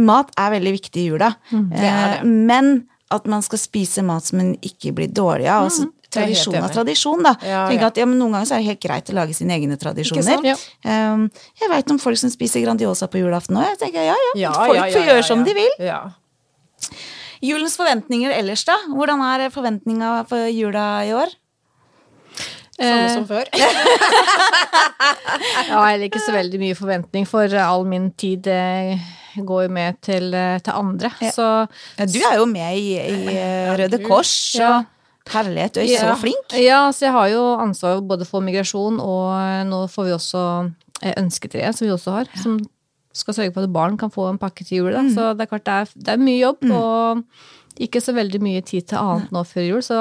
mat 0.03 0.32
er 0.39 0.51
veldig 0.58 0.74
viktig 0.77 1.01
i 1.03 1.08
jula. 1.12 1.34
det 1.51 1.79
er 1.84 2.15
det. 2.15 2.20
Eh, 2.20 2.25
men 2.25 2.74
at 3.12 3.25
man 3.25 3.41
skal 3.41 3.58
spise 3.62 4.03
mat 4.06 4.27
som 4.27 4.39
en 4.44 4.51
ikke 4.62 4.94
blir 4.94 5.10
dårlig 5.10 5.48
av. 5.50 5.70
Altså, 5.70 5.88
Mm, 5.89 5.94
tradisjon 6.10 6.56
av 6.58 6.72
tradisjon, 6.74 7.22
da. 7.24 7.36
Ja, 7.46 7.70
ja. 7.70 7.86
at 7.86 7.98
ja, 7.98 8.06
men 8.10 8.18
Noen 8.18 8.34
ganger 8.34 8.48
så 8.50 8.56
er 8.56 8.63
det 8.63 8.70
helt 8.72 8.82
greit 8.82 9.10
å 9.12 9.13
lage 9.13 9.34
sine 9.38 9.53
egne 9.53 9.77
tradisjoner. 9.77 10.41
Um, 10.86 11.27
jeg 11.62 11.70
veit 11.70 11.91
om 11.94 12.00
folk 12.01 12.18
som 12.18 12.32
spiser 12.34 12.63
Grandiosa 12.65 13.06
på 13.08 13.22
julaften 13.22 13.60
òg. 13.62 13.68
Jeg 13.75 13.79
tenker 13.84 14.08
ja, 14.08 14.15
ja, 14.36 14.53
folk 14.53 14.89
får 14.96 15.06
gjøre 15.06 15.25
som 15.27 15.44
de 15.46 15.53
vil. 15.53 15.70
Ja. 15.86 16.00
Julens 17.46 17.77
forventninger 17.79 18.34
ellers, 18.36 18.65
da? 18.65 18.75
Hvordan 18.89 19.22
er 19.22 19.50
forventninga 19.53 20.25
for 20.27 20.50
jula 20.50 20.88
i 21.06 21.13
år? 21.13 21.29
Samme 22.79 23.06
Eh, 23.06 23.13
som 23.13 23.27
før. 23.27 23.46
Ja, 25.70 25.82
eller 25.91 26.08
ikke 26.08 26.22
så 26.24 26.34
veldig 26.34 26.60
mye 26.62 26.75
forventning, 26.77 27.25
for 27.29 27.51
all 27.62 27.86
min 27.88 28.10
tid 28.20 28.48
eh, 28.50 29.00
går 29.48 29.65
jo 29.67 29.74
med 29.75 30.00
til, 30.05 30.34
eh, 30.34 30.60
til 30.63 30.74
andre. 30.75 31.12
Så 31.34 31.48
Ja, 31.98 32.05
du 32.05 32.19
er 32.19 32.38
jo 32.39 32.46
med 32.50 32.77
i, 32.77 32.96
i 33.00 33.36
eh, 33.36 33.75
Røde 33.79 34.01
Kors 34.05 34.55
og 34.55 34.62
Ja. 34.62 34.79
Herlighet, 35.29 35.75
du 35.75 35.79
er 35.84 36.00
så 36.01 36.15
flink. 36.17 36.55
Ja, 36.58 36.88
så 36.89 37.05
jeg 37.05 37.13
har 37.13 37.27
jo 37.29 37.41
ansvar 37.62 38.00
både 38.01 38.25
for 38.25 38.41
migrasjon, 38.41 38.98
og 39.00 39.27
eh, 39.38 39.63
nå 39.67 39.84
får 39.91 40.08
vi 40.08 40.15
også 40.15 40.41
ønsketreet, 41.19 41.77
som 41.77 41.86
vi 41.86 41.93
også 41.93 42.15
har, 42.15 42.31
som 42.41 42.58
skal 43.13 43.36
sørge 43.38 43.53
for 43.53 43.67
at 43.67 43.74
barn 43.74 43.98
kan 43.98 44.10
få 44.10 44.25
en 44.29 44.39
pakke 44.41 44.65
til 44.65 44.81
jul. 44.81 44.96
Mm. 44.98 45.13
Så 45.13 45.34
det 45.38 45.46
er 45.46 45.51
klart 45.51 45.65
det 45.67 45.75
er, 45.75 45.91
det 45.96 46.15
er 46.15 46.24
mye 46.24 46.39
jobb, 46.39 46.65
og 46.74 47.84
ikke 47.86 48.01
så 48.01 48.15
veldig 48.17 48.41
mye 48.41 48.62
tid 48.65 48.89
til 48.89 48.98
annet 48.98 49.29
nå 49.36 49.43
før 49.48 49.67
jul. 49.67 49.84
Så 49.86 50.00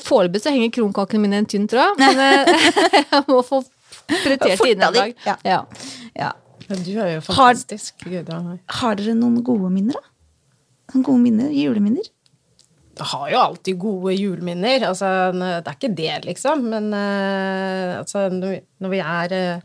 foreløpig 0.00 0.42
så 0.42 0.52
henger 0.54 0.74
kronkakene 0.74 1.22
mine 1.22 1.38
i 1.38 1.44
en 1.44 1.50
tynn 1.50 1.68
tråd, 1.70 1.98
men 2.00 2.20
jeg 3.14 3.24
må 3.28 3.40
få 3.46 3.62
prioritert 4.10 4.58
det 4.64 4.72
inn 4.74 4.86
en 4.86 4.98
dag. 4.98 5.14
Ja. 5.26 5.36
Ja. 5.46 5.60
Ja. 6.18 6.30
Men 6.70 6.86
du 6.86 6.92
er 6.94 7.16
jo 7.16 7.20
Har- 7.20 7.26
fantastisk. 7.26 8.04
Gud, 8.06 8.30
ja. 8.30 8.40
Har 8.80 8.96
dere 9.00 9.16
noen 9.18 9.42
gode 9.46 9.70
minner, 9.74 9.98
da? 9.98 10.06
Noen 10.94 11.06
gode 11.06 11.22
minner? 11.22 11.50
Juleminner? 11.54 12.06
Jeg 13.00 13.08
har 13.14 13.30
jo 13.32 13.38
alltid 13.40 13.78
gode 13.80 14.14
juleminner. 14.14 14.84
Altså, 14.90 15.08
det 15.32 15.70
er 15.70 15.76
ikke 15.78 15.94
det, 15.96 16.14
liksom. 16.26 16.66
Men 16.72 16.90
uh, 16.92 18.00
altså, 18.00 18.26
når 18.30 18.92
vi, 18.92 19.00
er 19.00 19.34
eh, 19.36 19.60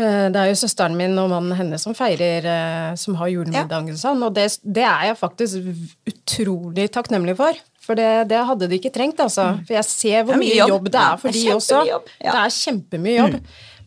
Det 0.00 0.40
er 0.40 0.48
jo 0.48 0.58
søsteren 0.58 0.96
min 0.96 1.18
og 1.20 1.28
mannen 1.32 1.56
hennes 1.56 1.82
som 1.84 1.94
feirer 1.96 2.96
Som 3.00 3.18
har 3.20 3.30
julemiddag 3.32 3.90
og 3.92 3.98
sånn, 4.00 4.22
og 4.24 4.34
det, 4.36 4.48
det 4.64 4.86
er 4.86 5.10
jeg 5.10 5.18
faktisk 5.20 5.68
utrolig 6.10 6.88
takknemlig 6.94 7.36
for. 7.38 7.60
For 7.80 7.98
det, 7.98 8.28
det 8.30 8.40
hadde 8.46 8.68
de 8.70 8.78
ikke 8.78 8.92
trengt, 8.94 9.20
altså. 9.20 9.50
For 9.66 9.76
jeg 9.76 9.88
ser 9.88 10.24
hvor 10.24 10.38
mye 10.38 10.46
mye 10.46 10.58
jobb. 10.62 10.74
jobb 10.76 10.90
det 10.94 11.02
er 11.02 11.20
for 11.20 11.34
det 11.34 11.44
de 11.44 11.54
også. 11.56 11.82
jobb. 11.88 12.10
Ja. 12.20 12.30
Det 12.30 12.40
er 12.40 12.56
kjempemye 12.56 13.18
jobb. 13.18 13.38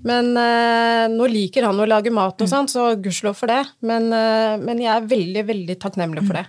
Men 0.04 0.34
eh, 0.40 1.06
nå 1.14 1.28
liker 1.32 1.68
han 1.70 1.80
å 1.80 1.88
lage 1.88 2.12
mat 2.14 2.42
og 2.44 2.50
sånn, 2.52 2.68
så 2.72 2.90
gudskjelov 3.00 3.38
for 3.40 3.52
det. 3.52 3.62
Men, 3.88 4.10
eh, 4.14 4.58
men 4.60 4.82
jeg 4.84 4.92
er 4.98 5.08
veldig, 5.08 5.46
veldig 5.48 5.78
takknemlig 5.84 6.26
for 6.28 6.40
det. 6.42 6.46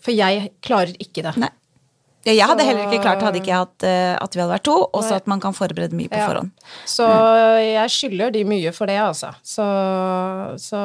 For 0.00 0.16
jeg 0.16 0.50
klarer 0.64 0.94
ikke 0.98 1.22
det. 1.26 1.34
Nei. 1.42 1.50
Ja, 2.26 2.34
jeg 2.36 2.44
hadde 2.50 2.64
heller 2.66 2.90
ikke 2.90 3.00
klart 3.00 3.22
hadde 3.24 3.38
ikke 3.40 3.48
jeg 3.48 3.62
hatt 3.62 3.84
eh, 3.88 4.12
at 4.20 4.34
vi 4.36 4.42
hadde 4.42 4.52
vært 4.52 4.66
to, 4.68 4.74
og 4.92 5.04
så 5.06 5.14
at 5.16 5.28
man 5.30 5.40
kan 5.40 5.54
forberede 5.56 5.96
mye 5.96 6.10
på 6.12 6.18
Ja. 6.20 6.26
forhånd. 6.28 6.50
Så 6.84 7.06
jeg 7.64 7.92
skylder 7.94 8.34
de 8.34 8.42
mye 8.44 8.72
for 8.76 8.90
det, 8.92 8.98
altså. 9.00 9.30
Så, 9.40 9.64
så, 10.60 10.80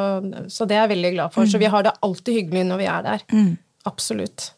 så 0.47 0.67
det 0.69 0.77
er 0.77 0.85
jeg 0.85 0.93
veldig 0.93 1.11
glad 1.17 1.33
for. 1.35 1.49
Så 1.51 1.59
vi 1.59 1.67
har 1.73 1.83
det 1.83 1.91
alltid 2.07 2.39
hyggelig 2.39 2.63
når 2.69 2.79
vi 2.79 2.87
er 2.93 3.03
der. 3.09 3.25
Absolutt. 3.85 4.51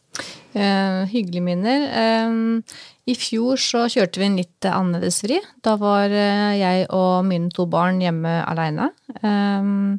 Uh, 0.55 1.05
hyggelige 1.09 1.43
minner. 1.45 1.87
Eh, 2.03 2.77
I 3.07 3.15
fjor 3.15 3.59
så 3.61 3.85
kjørte 3.91 4.19
vi 4.19 4.27
en 4.27 4.39
litt 4.39 4.67
eh, 4.67 4.75
annerledes 4.75 5.21
vri. 5.23 5.39
Da 5.63 5.77
var 5.79 6.11
eh, 6.11 6.57
jeg 6.59 6.89
og 6.95 7.23
mine 7.27 7.51
to 7.55 7.67
barn 7.71 8.01
hjemme 8.03 8.41
aleine. 8.43 8.91
Um, 9.21 9.97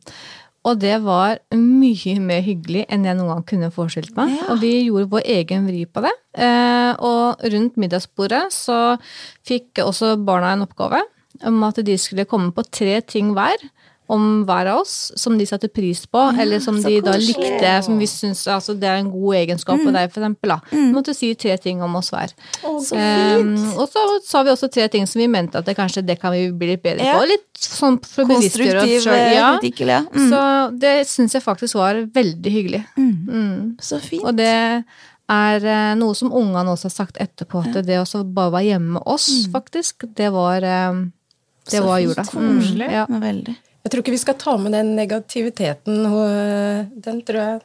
og 0.68 0.80
det 0.82 0.98
var 1.04 1.38
mye 1.54 2.18
mer 2.20 2.42
hyggelig 2.44 2.84
enn 2.92 3.06
jeg 3.06 3.16
noen 3.16 3.30
gang 3.32 3.44
kunne 3.48 3.70
forestilt 3.72 4.12
meg. 4.18 4.34
Og 4.52 4.60
vi 4.60 4.74
gjorde 4.88 5.08
vår 5.14 5.28
egen 5.38 5.68
vri 5.70 5.84
på 5.88 6.02
det. 6.04 6.12
Eh, 6.36 6.92
og 7.00 7.44
rundt 7.54 7.78
middagsbordet 7.80 8.48
så 8.52 8.98
fikk 9.48 9.80
også 9.84 10.16
barna 10.20 10.52
en 10.56 10.66
oppgave 10.66 11.00
om 11.48 11.62
at 11.64 11.78
de 11.86 11.94
skulle 12.00 12.26
komme 12.28 12.50
på 12.52 12.66
tre 12.66 12.98
ting 13.06 13.32
hver 13.36 13.62
om 14.08 14.24
hver 14.48 14.70
av 14.72 14.82
oss 14.82 14.94
som 15.20 15.36
de 15.38 15.44
satte 15.48 15.68
pris 15.68 16.06
på, 16.08 16.20
eller 16.40 16.62
som 16.64 16.78
de 16.80 16.98
da 17.04 17.14
likte, 17.20 17.72
som 17.84 17.98
vi 18.00 18.06
syns 18.08 18.46
altså, 18.48 18.72
det 18.78 18.88
er 18.88 19.02
en 19.02 19.10
god 19.12 19.36
egenskap 19.42 19.82
på 19.84 19.92
deg, 19.92 20.12
for 20.14 20.22
eksempel. 20.22 20.54
Da. 20.54 20.58
Vi 20.72 20.84
måtte 20.94 21.14
si 21.16 21.34
tre 21.38 21.56
ting 21.60 21.82
om 21.84 21.98
oss 22.00 22.12
hver. 22.14 22.32
så 22.62 22.96
Um, 22.98 23.52
og 23.78 23.86
så 23.92 24.02
sa 24.26 24.40
vi 24.42 24.50
også 24.50 24.68
tre 24.72 24.86
ting 24.90 25.04
som 25.06 25.20
vi 25.20 25.26
mente 25.30 25.60
at 25.60 25.66
det 25.68 25.76
kanskje 25.78 26.02
det 26.06 26.16
kan 26.20 26.32
vi 26.34 26.48
bli 26.50 26.72
litt 26.72 26.82
bedre 26.82 27.04
Ja. 27.04 27.18
på. 27.18 27.26
Litt 27.28 27.60
sånn 27.60 27.98
for 28.04 28.24
å 28.24 28.30
bevisstgjøre 28.32 28.82
oss 28.82 29.04
sjøl. 29.04 29.18
Ja. 29.34 29.50
ja. 29.60 30.00
Mm. 30.08 30.30
Så 30.32 30.40
det 30.80 30.94
syns 31.10 31.36
jeg 31.36 31.44
faktisk 31.44 31.78
var 31.78 32.00
veldig 32.14 32.54
hyggelig. 32.54 32.82
Så 33.84 34.00
fint. 34.02 34.24
Og 34.24 34.34
det 34.40 34.48
er 35.28 35.68
eh, 35.68 35.92
noe 36.00 36.16
som 36.16 36.32
ungene 36.32 36.72
også 36.72 36.88
har 36.88 36.96
sagt 36.96 37.20
etterpå, 37.20 37.62
at 37.68 37.84
det 37.86 38.00
å 38.00 38.24
bare 38.24 38.54
være 38.56 38.70
hjemme 38.72 38.96
med 38.96 39.06
oss, 39.06 39.28
faktisk, 39.52 40.08
det 40.16 40.32
var 40.34 40.64
eh, 40.64 41.04
det 41.70 41.80
var 41.84 41.98
jula. 42.00 42.24
Så 42.24 42.40
Koselig. 42.40 42.92
ja. 42.92 43.06
Veldig. 43.08 43.56
Jeg 43.88 43.95
tror 43.95 44.02
ikke 44.04 44.12
vi 44.12 44.21
skal 44.21 44.37
ta 44.37 44.52
med 44.61 44.75
den 44.76 44.90
negativiteten. 44.99 46.02
og 46.04 46.90
Den 47.04 47.23
tror 47.25 47.40
jeg 47.40 47.61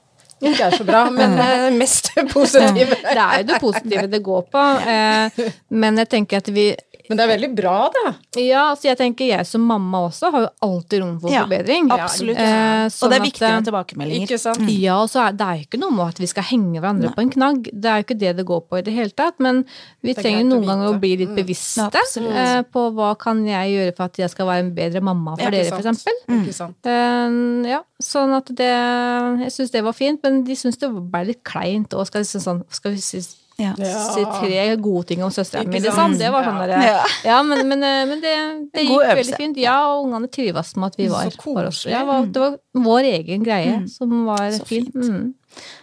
ikke 0.48 0.70
er 0.70 0.78
så 0.78 0.86
bra, 0.88 1.02
men 1.12 1.36
eh, 1.40 1.68
mest 1.76 2.14
positive. 2.32 2.96
Det 2.96 3.18
er 3.18 3.42
jo 3.42 3.48
det 3.50 3.60
positive 3.60 4.08
det 4.08 4.22
går 4.24 4.46
på. 4.56 4.64
Eh, 4.94 5.44
men 5.84 6.00
jeg 6.00 6.10
tenker 6.16 6.40
at 6.40 6.48
vi 6.56 6.70
Men 7.10 7.18
det 7.20 7.24
er 7.26 7.32
veldig 7.38 7.50
bra, 7.56 7.90
da. 7.92 8.14
Ja, 8.40 8.70
altså 8.72 8.88
jeg 8.88 8.98
tenker 8.98 9.28
jeg 9.28 9.46
som 9.46 9.62
mamma 9.68 10.06
også 10.08 10.30
har 10.32 10.42
jo 10.46 10.50
alltid 10.68 11.02
rom 11.04 11.20
for 11.20 11.30
Ja, 11.34 11.42
forbedring. 11.44 11.90
absolutt. 11.92 12.38
Eh, 12.40 12.86
og 12.86 12.92
sånn 12.96 13.10
det 13.12 13.18
er 13.20 13.26
viktig 13.26 13.42
med 13.42 13.58
eh, 13.58 13.66
tilbakemeldinger. 13.68 14.28
Ikke 14.30 14.40
sant? 14.40 14.70
Ja, 14.72 14.96
og 15.04 15.10
så 15.12 15.20
er 15.28 15.32
det 15.34 15.42
er 15.48 15.58
jo 15.60 15.66
ikke 15.68 15.80
noe 15.82 15.92
med 15.92 16.08
at 16.14 16.20
vi 16.24 16.30
skal 16.32 16.44
henge 16.44 16.80
hverandre 16.80 17.12
på 17.14 17.22
en 17.26 17.30
knagg. 17.36 17.68
Det 17.74 17.90
er 17.92 17.98
jo 18.00 18.06
ikke 18.08 18.20
det 18.24 18.36
det 18.38 18.46
går 18.48 18.62
på 18.70 18.78
i 18.80 18.82
det 18.88 18.94
hele 18.96 19.10
tatt. 19.12 19.36
Men 19.44 19.66
vi 20.02 20.12
er 20.16 20.22
trenger 20.22 20.46
noen 20.48 20.66
ganger 20.66 20.94
å 20.94 21.00
bli 21.00 21.18
litt 21.18 21.30
Mm. 21.34 21.36
bevisste 21.36 21.90
eh, 21.92 22.62
på 22.64 22.94
hva 22.96 23.18
kan 23.20 23.46
jeg 23.46 23.74
gjøre 23.76 23.96
for 23.98 24.04
at 24.06 24.18
jeg 24.18 24.30
skal 24.30 24.46
være 24.48 24.60
en 24.64 24.74
bedre 24.76 25.02
mamma 25.02 25.36
for 25.36 25.44
Ikke 25.44 25.52
dere, 25.52 25.70
for 25.70 25.82
Mm. 25.84 25.92
eksempel. 25.92 26.14
Ikke 26.40 26.54
sant? 26.54 26.86
Eh, 26.86 27.70
ja, 27.70 27.82
sånn 28.02 28.36
at 28.38 28.46
det 28.56 28.72
Jeg 29.44 29.52
syns 29.52 29.72
det 29.72 29.84
var 29.84 29.94
fint, 29.94 30.20
men 30.24 30.44
de 30.44 30.54
syns 30.56 30.78
det 30.80 30.90
ble 30.90 31.26
litt 31.26 31.44
kleint 31.44 31.90
òg. 31.90 32.06
Skal, 32.08 32.22
liksom 32.22 32.42
sånn, 32.42 32.64
skal 32.72 32.92
vi 32.92 32.98
si, 33.02 33.20
Ja. 33.60 33.74
Ja. 33.78 34.00
si 34.16 34.24
tre 34.40 34.76
gode 34.82 35.06
ting 35.12 35.22
om 35.24 35.30
søstera 35.30 35.62
Ikke 35.62 35.70
mi, 35.76 35.80
liksom? 35.80 35.94
sant? 35.96 36.18
Det 36.18 36.32
var 36.34 36.44
sånn 36.44 36.58
Ja. 36.58 36.66
derre 36.68 36.84
Ja. 36.88 37.04
Ja, 37.24 37.44
men, 37.44 37.68
men, 37.70 37.84
eh, 37.84 38.06
men 38.10 38.22
det, 38.22 38.34
det 38.74 38.82
gikk 38.88 38.98
øvelse. 38.98 39.16
veldig 39.20 39.38
fint. 39.38 39.58
Ja, 39.62 39.76
og 39.94 40.08
ungene 40.08 40.28
trives 40.32 40.76
med 40.76 40.88
at 40.88 40.98
vi 40.98 41.08
var 41.08 41.30
for 41.42 41.66
oss. 41.68 41.86
Ja, 41.86 42.00
det 42.26 42.42
var- 42.42 42.58
vår 42.74 43.04
egen 43.14 43.44
greie 43.46 43.88
som 43.90 44.26
var 44.26 44.50
Så 44.52 44.66
fin. 44.66 44.86
fint. 44.86 44.96
Mm. 44.96 45.34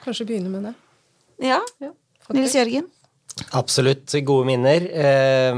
Kanskje 0.04 0.26
begynne 0.26 0.50
med 0.50 0.62
det. 0.64 0.74
ja. 1.46 1.60
Nils 2.32 2.54
Jørgen? 2.54 2.84
Absolutt 3.52 4.12
gode 4.24 4.46
minner. 4.46 4.80
Eh, 4.90 5.54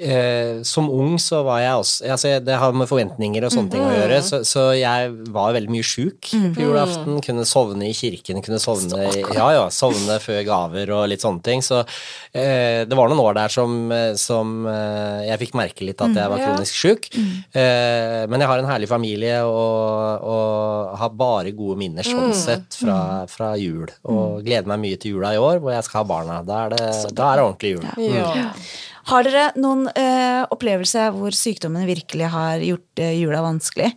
eh, 0.00 0.62
som 0.66 0.88
ung 0.90 1.18
så 1.20 1.42
var 1.46 1.60
jeg 1.62 1.80
også 1.80 2.10
altså 2.14 2.32
Det 2.44 2.56
har 2.62 2.72
med 2.76 2.88
forventninger 2.90 3.44
og 3.46 3.52
sånne 3.54 3.72
ting 3.74 3.84
å 3.84 3.92
gjøre, 3.92 4.20
så, 4.24 4.40
så 4.46 4.64
jeg 4.76 5.10
var 5.34 5.54
veldig 5.56 5.72
mye 5.72 5.86
sjuk 5.86 6.30
på 6.56 6.64
julaften. 6.64 7.20
Kunne 7.24 7.46
sovne 7.48 7.88
i 7.90 7.94
kirken, 7.96 8.40
kunne 8.44 8.60
sovne 8.62 9.10
Ja, 9.36 9.50
ja, 9.56 9.66
sovne 9.74 10.18
før 10.22 10.40
gaver 10.46 10.92
og 10.96 11.06
litt 11.12 11.24
sånne 11.24 11.44
ting. 11.46 11.64
Så 11.64 11.82
eh, 11.82 12.82
det 12.88 12.98
var 12.98 13.10
noen 13.12 13.22
år 13.22 13.38
der 13.40 13.54
som, 13.54 13.76
eh, 13.94 14.12
som 14.20 14.66
eh, 14.70 15.26
jeg 15.28 15.42
fikk 15.44 15.56
merke 15.60 15.86
litt 15.86 16.00
at 16.04 16.16
jeg 16.16 16.32
var 16.32 16.44
kronisk 16.44 16.80
sjuk. 16.80 17.10
Eh, 17.16 18.26
men 18.30 18.40
jeg 18.42 18.50
har 18.50 18.62
en 18.62 18.70
herlig 18.70 18.90
familie 18.90 19.40
og, 19.46 20.26
og 20.26 20.94
har 21.00 21.16
bare 21.16 21.54
gode 21.56 21.78
minner 21.80 22.06
sånn 22.06 22.34
sett 22.36 22.78
fra, 22.80 23.00
fra 23.30 23.54
jul. 23.60 23.90
Og 24.10 24.40
gleder 24.46 24.68
meg 24.70 24.82
mye 24.84 25.00
til 25.00 25.16
jula 25.16 25.34
i 25.36 25.40
år, 25.40 25.60
hvor 25.62 25.74
jeg 25.74 25.86
skal 25.86 26.02
ha 26.02 26.08
barna. 26.14 26.40
Da 26.46 26.64
er 26.66 26.76
det, 26.76 26.86
da 27.16 27.32
er 27.32 27.40
det 27.40 27.48
ordentlig 27.48 27.74
jul. 27.76 27.90
Ja. 28.10 28.46
Har 29.08 29.24
dere 29.24 29.46
noen 29.56 29.86
eh, 29.96 30.42
opplevelser 30.52 31.14
hvor 31.14 31.34
sykdommen 31.36 31.86
virkelig 31.88 32.28
har 32.34 32.60
gjort 32.64 33.00
eh, 33.00 33.16
jula 33.16 33.40
vanskelig? 33.44 33.88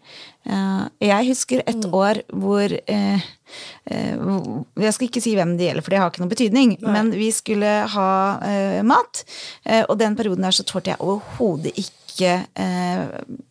Eh, 0.43 0.83
jeg 1.03 1.29
husker 1.29 1.63
et 1.67 1.85
år 1.87 2.23
hvor 2.31 2.73
Jeg 3.83 4.95
skal 4.95 5.07
ikke 5.07 5.21
si 5.23 5.35
hvem 5.37 5.55
det 5.59 5.67
gjelder, 5.67 5.85
for 5.85 5.93
det 5.93 5.99
har 6.01 6.11
ikke 6.11 6.23
noen 6.23 6.33
betydning. 6.33 6.75
Men 6.81 7.11
vi 7.13 7.29
skulle 7.35 7.73
ha 7.93 8.11
mat, 8.87 9.23
eh, 9.65 9.83
og 9.87 9.97
den 10.01 10.15
perioden 10.17 10.45
der 10.47 10.55
så 10.55 10.65
tålte 10.67 10.93
jeg 10.93 11.03
overhodet 11.03 11.73
ikke 11.79 12.33
eh, 12.59 13.03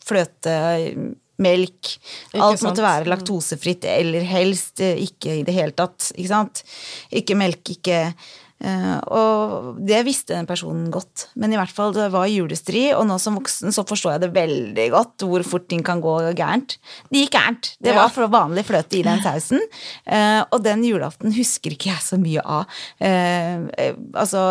fløte 0.05 0.57
melk. 1.43 1.95
Alt 2.37 2.61
sant? 2.61 2.69
måtte 2.69 2.85
være 2.85 3.11
laktosefritt, 3.11 3.87
eller 3.89 4.27
helst 4.27 4.83
ikke 4.83 5.41
i 5.41 5.45
det 5.47 5.55
hele 5.57 5.75
tatt. 5.77 6.13
Ikke 6.17 6.31
sant? 6.31 6.63
Ikke 7.15 7.39
melk, 7.39 7.63
ikke 7.77 8.05
og 8.63 9.79
det 9.83 10.03
visste 10.07 10.37
den 10.37 10.47
personen 10.47 10.91
godt, 10.95 11.27
men 11.41 11.53
i 11.53 11.59
hvert 11.59 11.73
fall 11.75 11.95
det 11.97 12.09
var 12.15 12.29
julestri, 12.31 12.85
og 12.95 13.07
nå 13.09 13.17
som 13.23 13.39
voksen 13.39 13.75
så 13.75 13.85
forstår 13.89 14.15
jeg 14.15 14.23
det 14.25 14.31
veldig 14.37 14.87
godt 14.95 15.27
hvor 15.27 15.45
fort 15.47 15.67
ting 15.71 15.83
kan 15.87 16.03
gå 16.05 16.15
gærent. 16.39 16.77
Det 17.11 17.25
gikk 17.25 17.35
gærent. 17.35 17.73
Det 17.83 17.97
var 17.97 18.13
for 18.15 18.31
vanlig 18.33 18.67
fløte 18.69 19.01
i 19.01 19.05
den 19.07 19.23
sausen, 19.25 19.63
eh, 20.07 20.41
og 20.45 20.63
den 20.65 20.85
julaften 20.87 21.35
husker 21.35 21.75
ikke 21.75 21.91
jeg 21.91 22.07
så 22.07 22.21
mye 22.23 22.43
av. 22.43 22.81
Eh, 23.03 23.67
eh, 23.83 23.99
altså, 24.15 24.47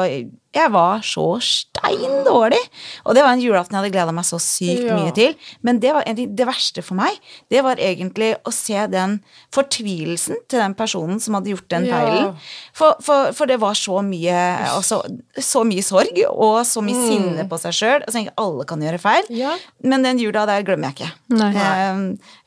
jeg 0.54 0.72
var 0.74 1.00
så 1.08 1.24
stein 1.40 2.24
dårlig, 2.28 2.60
og 3.06 3.16
det 3.16 3.22
var 3.24 3.32
en 3.32 3.40
julaften 3.44 3.78
jeg 3.78 3.82
hadde 3.86 3.94
gleda 3.94 4.12
meg 4.16 4.26
så 4.28 4.36
sykt 4.44 4.84
Ja. 4.84 4.98
mye 5.00 5.14
til. 5.16 5.36
Men 5.64 5.80
det, 5.80 5.94
var 5.96 6.04
ting, 6.04 6.34
det 6.36 6.46
verste 6.48 6.84
for 6.84 6.96
meg, 7.00 7.16
det 7.50 7.62
var 7.64 7.80
egentlig 7.80 8.34
å 8.44 8.52
se 8.52 8.76
den 8.92 9.22
fortvilelsen 9.56 10.36
til 10.52 10.60
den 10.60 10.76
personen 10.76 11.22
som 11.24 11.38
hadde 11.38 11.54
gjort 11.54 11.70
den 11.72 11.86
Ja. 11.88 12.00
feilen. 12.02 12.34
For, 12.74 12.96
for, 13.02 13.32
for 13.38 13.46
det 13.48 13.60
var 13.62 13.74
så 13.80 14.02
mye 14.04 14.36
altså, 14.76 15.02
Så 15.40 15.64
mye 15.68 15.84
sorg 15.84 16.20
og 16.30 16.66
så 16.68 16.84
mye 16.84 17.00
sinne 17.08 17.48
på 17.50 17.60
seg 17.62 17.74
sjøl. 17.78 18.04
Altså, 18.08 18.26
alle 18.38 18.66
kan 18.68 18.82
gjøre 18.84 19.00
feil, 19.00 19.24
Ja. 19.30 19.56
men 19.84 20.04
den 20.04 20.20
jula 20.20 20.46
der 20.46 20.64
glemmer 20.68 20.92
jeg 20.92 21.00
ikke. 21.00 21.12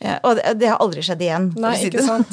Eh, 0.05 0.19
og 0.23 0.37
det, 0.37 0.59
det 0.61 0.69
har 0.69 0.79
aldri 0.85 1.01
skjedd 1.03 1.23
igjen. 1.25 1.49
Nei, 1.57 1.75
ikke 1.89 2.05
sant. 2.05 2.29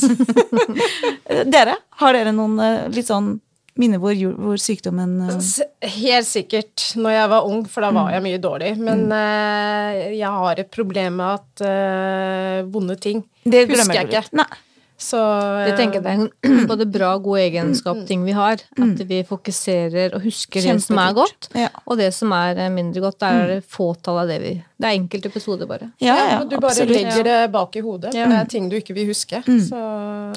dere, 1.55 1.77
har 2.01 2.13
dere 2.17 2.33
noen 2.35 2.59
eh, 2.59 2.89
litt 2.93 3.07
sånn 3.07 3.39
minner 3.79 4.01
hvor, 4.01 4.15
hvor 4.35 4.59
sykdommen 4.59 5.13
eh, 5.27 5.91
Helt 5.97 6.27
sikkert 6.27 6.87
når 6.99 7.15
jeg 7.15 7.29
var 7.33 7.47
ung, 7.47 7.61
for 7.69 7.85
da 7.85 7.91
var 7.95 8.11
jeg 8.15 8.25
mye 8.25 8.41
dårlig. 8.41 8.73
Men 8.81 9.05
eh, 9.15 10.17
jeg 10.17 10.33
har 10.41 10.59
et 10.63 10.71
problem 10.73 11.21
med 11.21 11.39
at 11.39 11.63
eh, 11.67 12.57
vonde 12.71 12.97
ting 13.01 13.23
Det 13.43 13.67
husker 13.69 13.95
jeg 14.01 14.11
ikke. 14.11 14.25
Nei. 14.41 14.49
Så 15.01 15.17
det 15.65 15.73
tenker 15.79 15.97
jeg 15.97 16.05
er 16.05 16.19
en 16.21 16.65
både 16.71 16.85
bra 16.93 17.15
og 17.17 17.23
god 17.25 17.39
egenskap 17.41 18.03
ting 18.07 18.21
vi 18.27 18.35
har. 18.37 18.61
At 18.77 18.99
vi 19.09 19.23
fokuserer 19.27 20.13
og 20.13 20.21
husker 20.27 20.61
det 20.61 20.75
som 20.83 20.99
er 21.01 21.15
godt, 21.17 21.49
Ja. 21.57 21.69
og 21.89 21.97
det 21.97 22.11
som 22.13 22.31
er 22.37 22.59
eh, 22.67 22.69
mindre 22.73 23.01
godt. 23.01 23.17
Det 23.21 23.31
er 23.31 23.47
det 23.55 23.63
fåtall 23.65 24.21
av 24.23 24.29
det 24.29 24.37
vi 24.43 24.51
Det 24.81 24.89
er 24.89 24.97
enkelte 24.97 25.29
episoder, 25.29 25.67
bare. 25.69 25.91
Ja, 26.01 26.15
ja, 26.17 26.37
du 26.43 26.55
bare 26.57 26.71
absolutt. 26.71 26.95
legger 26.95 27.23
det 27.27 27.51
bak 27.53 27.75
i 27.77 27.83
hodet. 27.85 28.13
Ja. 28.17 28.27
Det 28.29 28.37
er 28.39 28.45
ting 28.53 28.69
du 28.69 28.77
ikke 28.79 28.95
vil 28.97 29.09
huske. 29.11 29.41
Så 29.45 29.81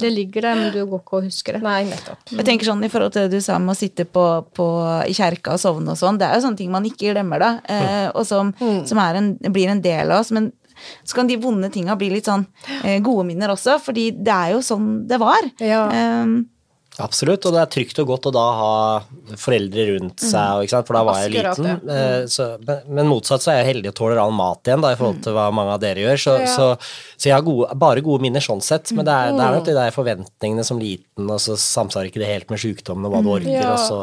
Det 0.00 0.10
ligger 0.12 0.42
der, 0.48 0.54
men 0.58 0.72
du 0.72 0.80
går 0.86 1.00
ikke 1.04 1.16
og 1.20 1.28
husker 1.28 1.56
det. 1.58 1.62
Nei, 1.64 1.84
nettopp. 1.88 2.18
Jeg 2.34 2.44
tenker 2.48 2.66
sånn 2.72 2.84
I 2.84 2.90
forhold 2.92 3.12
til 3.14 3.28
det 3.28 3.38
du 3.38 3.44
sa 3.44 3.58
med 3.58 3.72
å 3.76 3.78
sitte 3.78 4.04
på, 4.04 4.24
på, 4.56 4.66
i 5.08 5.14
kjerka 5.16 5.54
og 5.54 5.60
sovne 5.62 5.92
og 5.94 6.00
sånn, 6.00 6.18
det 6.20 6.26
er 6.28 6.36
jo 6.40 6.44
sånne 6.48 6.60
ting 6.60 6.72
man 6.72 6.84
ikke 6.88 7.12
glemmer, 7.14 7.40
da. 7.40 7.52
Eh, 7.68 8.08
og 8.14 8.24
som, 8.28 8.52
som 8.88 9.00
er 9.04 9.20
en, 9.20 9.32
blir 9.52 9.68
en 9.72 9.80
del 9.84 10.12
av 10.12 10.20
oss. 10.24 10.32
Men 10.34 10.50
så 11.04 11.14
kan 11.20 11.26
de 11.30 11.36
vonde 11.42 11.70
tinga 11.74 11.96
bli 12.00 12.10
litt 12.14 12.30
sånn 12.30 12.46
eh, 12.84 12.98
gode 13.04 13.26
minner 13.28 13.52
også, 13.54 13.78
fordi 13.82 14.10
det 14.16 14.34
er 14.34 14.56
jo 14.56 14.64
sånn 14.64 14.90
det 15.08 15.20
var. 15.22 15.46
Ja. 15.62 15.86
Um, 16.24 16.42
Absolutt, 17.02 17.42
og 17.48 17.56
det 17.56 17.58
er 17.58 17.70
trygt 17.74 17.98
og 17.98 18.06
godt 18.06 18.26
å 18.28 18.30
da 18.30 18.42
ha 18.54 18.74
foreldre 19.42 19.82
rundt 19.88 20.22
seg, 20.22 20.52
og 20.54 20.60
ikke 20.62 20.74
sant? 20.76 20.86
for 20.86 20.94
da 20.94 21.00
var 21.08 21.16
jeg 21.24 21.32
liten. 21.34 21.66
det. 21.66 21.94
Eh, 21.96 22.26
Så, 22.30 22.44
men, 22.86 23.08
motsatt 23.10 23.42
så 23.42 23.50
er 23.50 23.56
jeg 23.64 23.70
heldig 23.72 23.90
og 23.90 23.96
tåler 23.98 24.20
all 24.22 24.30
mat 24.30 24.62
igjen, 24.70 24.84
da, 24.84 24.92
i 24.94 24.98
forhold 25.00 25.18
til 25.24 25.34
hva 25.34 25.48
mange 25.50 25.72
av 25.74 25.80
dere 25.82 26.04
gjør. 26.04 26.20
Så, 26.22 26.34
Ja. 26.38 26.52
så, 26.54 26.68
så 27.18 27.26
jeg 27.26 27.34
har 27.34 27.42
gode, 27.42 27.74
bare 27.82 28.04
gode 28.06 28.22
minner 28.22 28.38
sånn 28.46 28.62
sett, 28.62 28.92
men 28.94 29.08
det 29.08 29.10
er, 29.16 29.34
det 29.34 29.42
er 29.42 29.56
nok 29.58 29.66
de 29.66 29.74
der 29.80 29.90
forventningene 29.96 30.66
som 30.70 30.78
liten, 30.78 31.26
og 31.26 31.42
så 31.42 31.58
samsvarer 31.58 32.12
ikke 32.12 32.22
det 32.22 32.30
helt 32.30 32.54
med 32.54 32.62
sykdommen 32.62 33.10
og 33.10 33.16
hva 33.16 33.24
du 33.26 33.32
orker, 33.40 33.58
Ja. 33.58 33.72
og 33.74 33.82
så, 33.82 33.98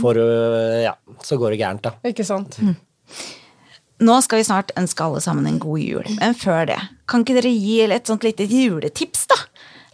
får 0.00 0.22
ja, 0.86 0.94
så 1.20 1.36
går 1.44 1.52
det 1.52 1.60
gærent, 1.60 1.84
da. 1.90 1.92
Ikke 2.08 2.24
sant? 2.24 2.56
Nå 4.00 4.18
skal 4.24 4.40
vi 4.40 4.48
snart 4.48 4.74
ønske 4.80 5.04
alle 5.04 5.20
sammen 5.24 5.48
en 5.48 5.60
god 5.62 5.80
jul, 5.82 6.10
men 6.18 6.36
før 6.38 6.66
det, 6.72 6.80
kan 7.10 7.24
ikke 7.24 7.38
dere 7.40 7.52
gi 7.52 7.80
et 7.84 8.10
sånt 8.10 8.24
lite 8.26 8.46
juletips, 8.48 9.26
da? 9.30 9.38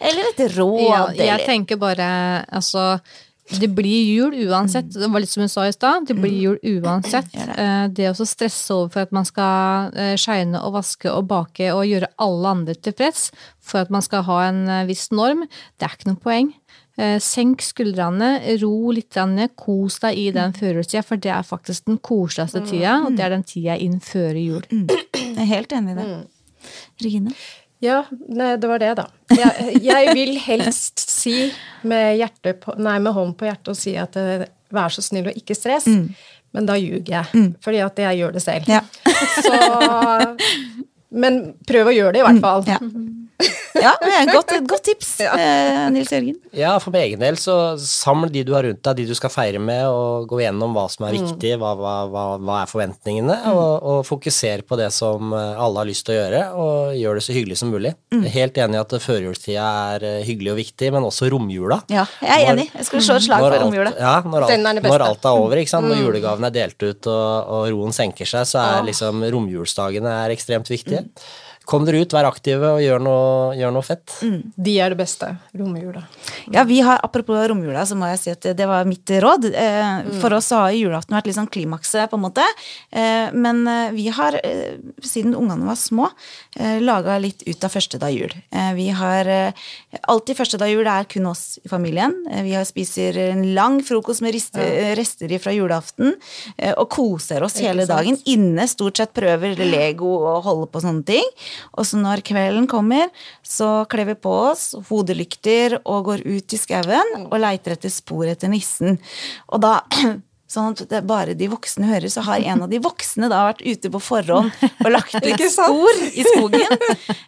Eller 0.07 0.29
et 0.33 0.43
råd? 0.57 0.83
Ja, 0.85 1.05
jeg 1.17 1.31
eller? 1.33 1.47
tenker 1.49 1.81
bare 1.81 2.09
altså 2.53 2.99
det 3.47 3.69
blir 3.69 4.03
jul 4.11 4.35
uansett. 4.49 4.89
Det 4.91 5.07
var 5.07 5.23
litt 5.23 5.31
som 5.31 5.45
hun 5.45 5.51
sa 5.51 5.69
i 5.69 5.75
stad. 5.75 6.09
Det 6.09 6.17
blir 6.19 6.35
jul 6.35 6.81
uansett. 6.83 7.29
Det. 7.31 8.03
Eh, 8.03 8.11
å 8.11 8.27
stresse 8.27 8.75
over 8.75 8.91
for 8.91 9.07
at 9.07 9.15
man 9.15 9.29
skal 9.29 9.95
eh, 9.95 10.15
shine 10.19 10.59
og 10.59 10.75
vaske 10.81 11.13
og 11.13 11.29
bake 11.31 11.71
og 11.71 11.87
gjøre 11.87 12.11
alle 12.23 12.55
andre 12.59 12.75
tilfreds 12.75 13.29
for 13.63 13.85
at 13.85 13.93
man 13.95 14.03
skal 14.03 14.27
ha 14.27 14.41
en 14.49 14.65
eh, 14.67 14.87
viss 14.91 15.13
norm, 15.15 15.45
det 15.79 15.87
er 15.87 15.95
ikke 15.95 16.11
noe 16.11 16.23
poeng. 16.27 16.51
Eh, 16.97 17.19
Senk 17.21 17.61
skuldrene, 17.61 18.31
ro 18.63 18.91
litt, 18.97 19.19
ned, 19.29 19.53
kos 19.61 19.99
deg 20.01 20.17
i 20.17 20.31
den 20.33 20.55
førjulstida, 20.57 21.03
for 21.05 21.21
det 21.21 21.33
er 21.35 21.45
faktisk 21.45 21.91
den 21.91 21.99
koseligste 22.01 22.63
tida, 22.65 23.03
og 23.05 23.19
det 23.19 23.27
er 23.27 23.35
den 23.35 23.45
tida 23.45 23.77
inn 23.77 23.99
før 24.01 24.39
jul. 24.41 24.65
Jeg 24.73 25.37
er 25.37 25.51
helt 25.51 25.77
enig 25.77 25.93
i 25.93 25.99
det. 26.01 26.07
Regine? 27.05 27.35
Ja, 27.85 27.99
nei, 28.33 28.55
det 28.57 28.69
var 28.71 28.81
det, 28.81 28.95
da. 28.97 29.05
Jeg, 29.37 29.83
jeg 29.85 30.15
vil 30.17 30.39
helst 30.41 31.03
si 31.13 31.35
med, 31.85 32.25
på, 32.63 32.73
nei, 32.81 32.97
med 33.05 33.13
hånd 33.13 33.37
på 33.37 33.45
hjertet 33.45 33.75
og 33.75 33.77
si 33.77 33.93
at 34.01 34.17
eh, 34.17 34.47
vær 34.73 34.89
så 34.95 35.05
snill 35.05 35.29
og 35.29 35.37
ikke 35.37 35.55
stress. 35.59 35.85
Men 36.57 36.65
da 36.65 36.79
ljuger 36.81 37.13
jeg, 37.19 37.45
fordi 37.61 37.83
at 37.85 37.99
jeg 38.01 38.23
gjør 38.23 38.33
det 38.39 38.41
selv. 38.43 38.73
Ja. 38.73 38.81
Så, 39.45 39.59
men 41.23 41.41
prøv 41.69 41.91
å 41.93 41.95
gjøre 41.95 42.17
det, 42.17 42.23
i 42.23 42.27
hvert 42.31 42.41
fall. 42.41 42.65
Ja. 42.73 42.81
Ja, 43.77 43.91
er 44.01 44.23
et 44.23 44.31
godt, 44.33 44.53
et 44.57 44.65
godt 44.71 44.85
tips, 44.89 45.09
eh, 45.21 45.83
Nils 45.93 46.09
Jørgen. 46.09 46.39
Ja, 46.57 46.71
for 46.81 46.91
min 46.95 47.03
egen 47.03 47.21
del, 47.21 47.37
så 47.37 47.77
saml 47.77 48.31
de 48.33 48.41
du 48.49 48.55
har 48.57 48.65
rundt 48.65 48.81
deg, 48.87 48.97
de 48.97 49.05
du 49.11 49.13
skal 49.19 49.29
feire 49.29 49.61
med, 49.61 49.83
og 49.93 50.25
gå 50.31 50.39
gjennom 50.41 50.73
hva 50.73 50.87
som 50.89 51.05
er 51.05 51.13
viktig, 51.19 51.51
hva, 51.61 51.75
hva, 51.77 51.93
hva, 52.09 52.23
hva 52.41 52.57
er 52.63 52.71
forventningene, 52.71 53.37
og, 53.53 53.75
og 53.93 53.99
fokuser 54.09 54.65
på 54.67 54.79
det 54.81 54.89
som 54.97 55.35
eh, 55.37 55.61
alle 55.61 55.83
har 55.83 55.91
lyst 55.91 56.07
til 56.09 56.17
å 56.17 56.19
gjøre, 56.23 56.41
og 56.57 56.97
gjør 56.97 57.21
det 57.21 57.25
så 57.29 57.37
hyggelig 57.37 57.59
som 57.61 57.75
mulig. 57.75 57.93
Jeg 58.17 58.25
er 58.25 58.35
Helt 58.39 58.61
enig 58.65 58.79
i 58.79 58.83
at 58.87 58.97
førjulstida 59.05 59.69
er 59.93 60.09
eh, 60.15 60.19
hyggelig 60.31 60.55
og 60.55 60.61
viktig, 60.63 60.91
men 60.97 61.09
også 61.11 61.29
romjula. 61.37 61.83
Ja, 61.93 62.07
jeg 62.25 62.33
er 62.47 62.53
enig. 62.55 62.69
Jeg 62.73 62.89
skulle 62.89 63.05
slå 63.05 63.19
et 63.21 63.27
slag 63.29 63.45
for 63.45 63.53
alt- 63.59 63.67
romjula. 63.67 63.93
Ja, 64.01 64.17
når 64.25 64.49
Den 64.49 64.65
er 64.65 64.73
alt, 64.73 64.81
det 64.81 64.87
beste. 64.89 64.97
når 64.97 65.07
alt 65.11 65.29
er 65.29 65.43
over, 65.45 65.61
ikke 65.61 65.75
sant? 65.77 65.91
når 65.93 66.01
julegavene 66.07 66.49
er 66.49 66.57
delt 66.63 66.89
ut 66.89 67.13
og, 67.13 67.53
og 67.61 67.69
roen 67.77 67.93
senker 68.01 68.33
seg, 68.33 68.49
så 68.49 68.65
er 68.79 68.89
liksom 68.89 69.21
romjulsdagene 69.37 70.17
er 70.25 70.33
ekstremt 70.35 70.73
viktige. 70.73 71.05
Kom 71.67 71.83
dere 71.87 71.99
ut, 72.05 72.13
vær 72.15 72.29
aktive 72.29 72.69
og 72.77 72.81
gjør 72.85 73.01
noe, 73.03 73.55
gjør 73.59 73.73
noe 73.75 73.83
fett. 73.83 74.13
De 74.55 74.75
er 74.79 74.93
det 74.95 74.99
beste. 75.01 75.33
Romjula. 75.59 76.05
Ja, 76.55 76.63
vi 76.69 76.79
har, 76.87 77.01
Apropos 77.03 77.41
romjula, 77.51 77.83
så 77.89 77.97
må 77.99 78.07
jeg 78.13 78.21
si 78.23 78.31
at 78.31 78.47
det 78.59 78.69
var 78.71 78.87
mitt 78.87 79.11
råd. 79.23 79.49
Eh, 79.51 80.11
For 80.23 80.37
oss 80.37 80.53
har 80.55 80.71
julaften 80.77 81.17
vært 81.17 81.27
litt 81.27 81.39
sånn 81.39 81.51
klimakset, 81.51 82.07
på 82.13 82.19
en 82.21 82.23
måte. 82.23 82.45
Eh, 82.95 83.35
men 83.35 83.65
eh, 83.67 83.91
vi 83.97 84.07
har, 84.15 84.39
eh, 84.47 84.79
siden 85.03 85.35
ungene 85.35 85.67
var 85.67 85.79
små, 85.81 86.07
eh, 86.55 86.79
laga 86.85 87.19
litt 87.23 87.43
ut 87.49 87.67
av 87.67 87.75
første 87.75 87.99
dag 88.03 88.15
jul. 88.15 88.31
Eh, 88.55 88.71
vi 88.79 88.89
har 88.95 89.27
eh, 89.27 89.67
Alltid 90.07 90.37
første 90.39 90.59
dag 90.61 90.71
jul 90.71 90.87
er 90.87 91.07
kun 91.11 91.27
oss 91.31 91.59
i 91.65 91.69
familien. 91.73 92.13
Eh, 92.31 92.43
vi 92.47 92.55
har 92.55 92.67
spiser 92.69 93.17
en 93.33 93.43
lang 93.57 93.81
frokost 93.83 94.23
med 94.23 94.35
riste, 94.37 94.63
rester 94.99 95.33
fra 95.43 95.51
julaften 95.57 96.13
eh, 96.59 96.75
og 96.77 96.91
koser 96.95 97.43
oss 97.47 97.59
hele 97.65 97.87
dagen. 97.89 98.19
Inne 98.31 98.69
stort 98.71 99.01
sett 99.03 99.15
prøver 99.17 99.57
Lego 99.67 100.13
og 100.21 100.45
holder 100.47 100.71
på 100.71 100.83
sånne 100.85 101.07
ting. 101.09 101.27
Og 101.77 101.89
så 101.89 102.01
når 102.01 102.25
kvelden 102.27 102.69
kommer, 102.71 103.11
så 103.45 103.85
kler 103.91 104.11
vi 104.13 104.19
på 104.19 104.33
oss 104.51 104.71
hodelykter 104.91 105.81
og 105.85 106.13
går 106.13 106.27
ut 106.27 106.57
i 106.57 106.61
skauen 106.61 107.27
og 107.27 107.37
leiter 107.43 107.77
etter 107.77 107.93
spor 107.93 108.27
etter 108.31 108.53
nissen. 108.53 109.01
Og 109.51 109.63
da 109.65 109.81
Sånn 110.47 110.77
at 110.77 110.85
det 110.87 111.01
bare 111.11 111.35
de 111.35 111.49
voksne 111.51 111.89
hører, 111.89 112.07
så 112.07 112.23
har 112.23 112.39
en 112.39 112.61
av 112.63 112.71
de 112.71 112.79
voksne 112.79 113.27
da 113.27 113.41
vært 113.49 113.65
ute 113.67 113.91
på 113.91 113.99
forhånd 113.99 114.53
og 114.63 114.91
lagt 114.95 115.17
litt 115.27 115.43
spor 115.51 116.03
i 116.07 116.23
skogen. 116.23 116.85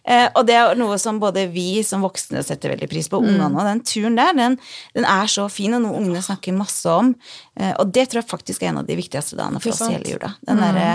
Eh, 0.07 0.29
og 0.39 0.45
det 0.47 0.55
er 0.55 0.79
noe 0.79 0.95
som 1.01 1.19
både 1.19 1.43
vi 1.51 1.83
som 1.83 2.05
voksne 2.05 2.39
setter 2.47 2.71
veldig 2.71 2.87
pris 2.91 3.11
på, 3.11 3.19
ungene 3.19 3.51
og 3.51 3.67
den 3.67 3.83
turen 3.83 4.15
der, 4.15 4.31
den, 4.37 4.55
den 4.95 5.07
er 5.09 5.27
så 5.27 5.49
fin, 5.51 5.75
og 5.75 5.83
noe 5.83 5.99
ungene 5.99 6.23
snakker 6.23 6.55
masse 6.55 6.87
om. 6.87 7.11
Eh, 7.59 7.73
og 7.81 7.89
det 7.91 8.05
tror 8.07 8.21
jeg 8.21 8.29
faktisk 8.29 8.63
er 8.63 8.69
en 8.71 8.77
av 8.79 8.85
de 8.87 8.95
viktigste 8.95 9.35
dagene 9.35 9.59
for 9.59 9.73
oss 9.73 9.81
i 9.83 9.91
hele 9.91 10.13
jula. 10.13 10.29
Den 10.47 10.61
derre 10.63 10.85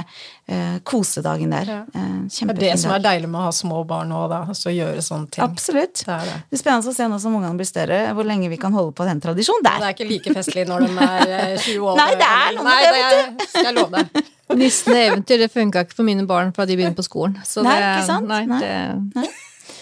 uh, 0.48 0.78
kosedagen 0.88 1.52
der. 1.52 1.68
Ja. 1.68 1.80
Eh, 1.92 2.14
Det 2.24 2.54
er 2.54 2.60
det 2.62 2.70
som 2.80 2.94
er 2.94 3.02
deilig 3.04 3.28
med 3.28 3.42
å 3.42 3.44
ha 3.50 3.52
små 3.52 3.82
barn 3.88 4.14
òg, 4.16 4.30
da. 4.32 4.38
Altså 4.48 4.72
gjøre 4.72 5.02
sånne 5.04 5.28
ting. 5.34 5.44
Absolutt. 5.44 6.00
Det 6.06 6.14
er 6.14 6.24
det. 6.30 6.38
Det 6.48 6.56
er 6.56 6.62
spennende 6.62 6.94
å 6.94 6.96
se 6.96 7.08
nå 7.12 7.18
som 7.20 7.36
ungene 7.36 7.60
blir 7.60 7.68
større, 7.68 8.00
hvor 8.16 8.24
lenge 8.24 8.48
vi 8.48 8.56
kan 8.62 8.72
holde 8.72 8.96
på 8.96 9.04
den 9.08 9.20
tradisjonen 9.20 9.66
der. 9.68 9.82
Det 9.84 9.90
er 9.90 9.96
ikke 9.98 10.08
like 10.08 10.36
festlig 10.40 10.64
når 10.70 10.86
de 10.86 10.92
er 11.04 11.34
eh, 11.36 11.56
20 11.68 11.84
år. 11.92 12.00
Nei, 12.00 12.10
det 12.22 12.30
er 12.32 12.56
noe 12.56 12.64
med 12.64 12.72
Nei, 12.72 12.80
det, 12.96 13.24
det 13.42 13.50
skal 13.52 13.68
jeg 13.70 13.78
love 13.82 14.00
deg. 14.00 14.30
Nissen 14.60 14.92
og 14.94 15.00
eventyr 15.02 15.40
det 15.44 15.52
funka 15.52 15.84
ikke 15.84 15.96
for 16.00 16.06
mine 16.06 16.24
barn 16.28 16.52
fra 16.56 16.64
de 16.68 16.76
begynte 16.78 17.00
på 17.00 17.04
skolen. 17.06 17.36
Så 17.48 17.64
Nei, 17.64 17.76
det, 17.80 17.92
ikke 17.98 18.08
sant? 18.08 18.28
Nei, 18.30 18.44
Nei. 18.48 18.60
Det, 18.64 19.28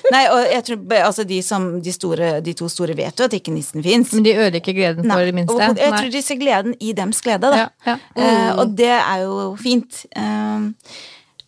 Nei, 0.15 0.25
og 0.33 0.41
jeg 0.51 0.67
tror 0.67 0.97
altså 1.03 1.27
de, 1.29 1.39
som, 1.47 1.69
de, 1.85 1.95
store, 1.95 2.33
de 2.45 2.57
to 2.59 2.69
store 2.73 2.97
vet 2.99 3.19
jo 3.19 3.29
at 3.29 3.39
ikke 3.39 3.55
nissen 3.55 3.85
fins. 3.85 4.13
men 4.17 4.27
de 4.27 4.35
ødelegger 4.35 4.73
ikke 4.73 4.79
gleden 4.81 5.11
for 5.13 5.29
det 5.29 5.37
minste. 5.37 5.61
Jeg 5.63 5.79
Nei. 5.79 6.03
tror 6.03 6.13
de 6.17 6.23
ser 6.27 6.41
gleden 6.41 6.77
i 6.81 6.93
dems 6.97 7.23
glede, 7.25 7.53
da. 7.53 7.65
Ja, 7.65 7.71
ja. 7.93 7.97
Eh, 8.17 8.51
og 8.59 8.77
det 8.79 8.93
er 8.99 9.25
jo 9.25 9.53
fint. 9.61 10.05
Uh, 10.17 10.71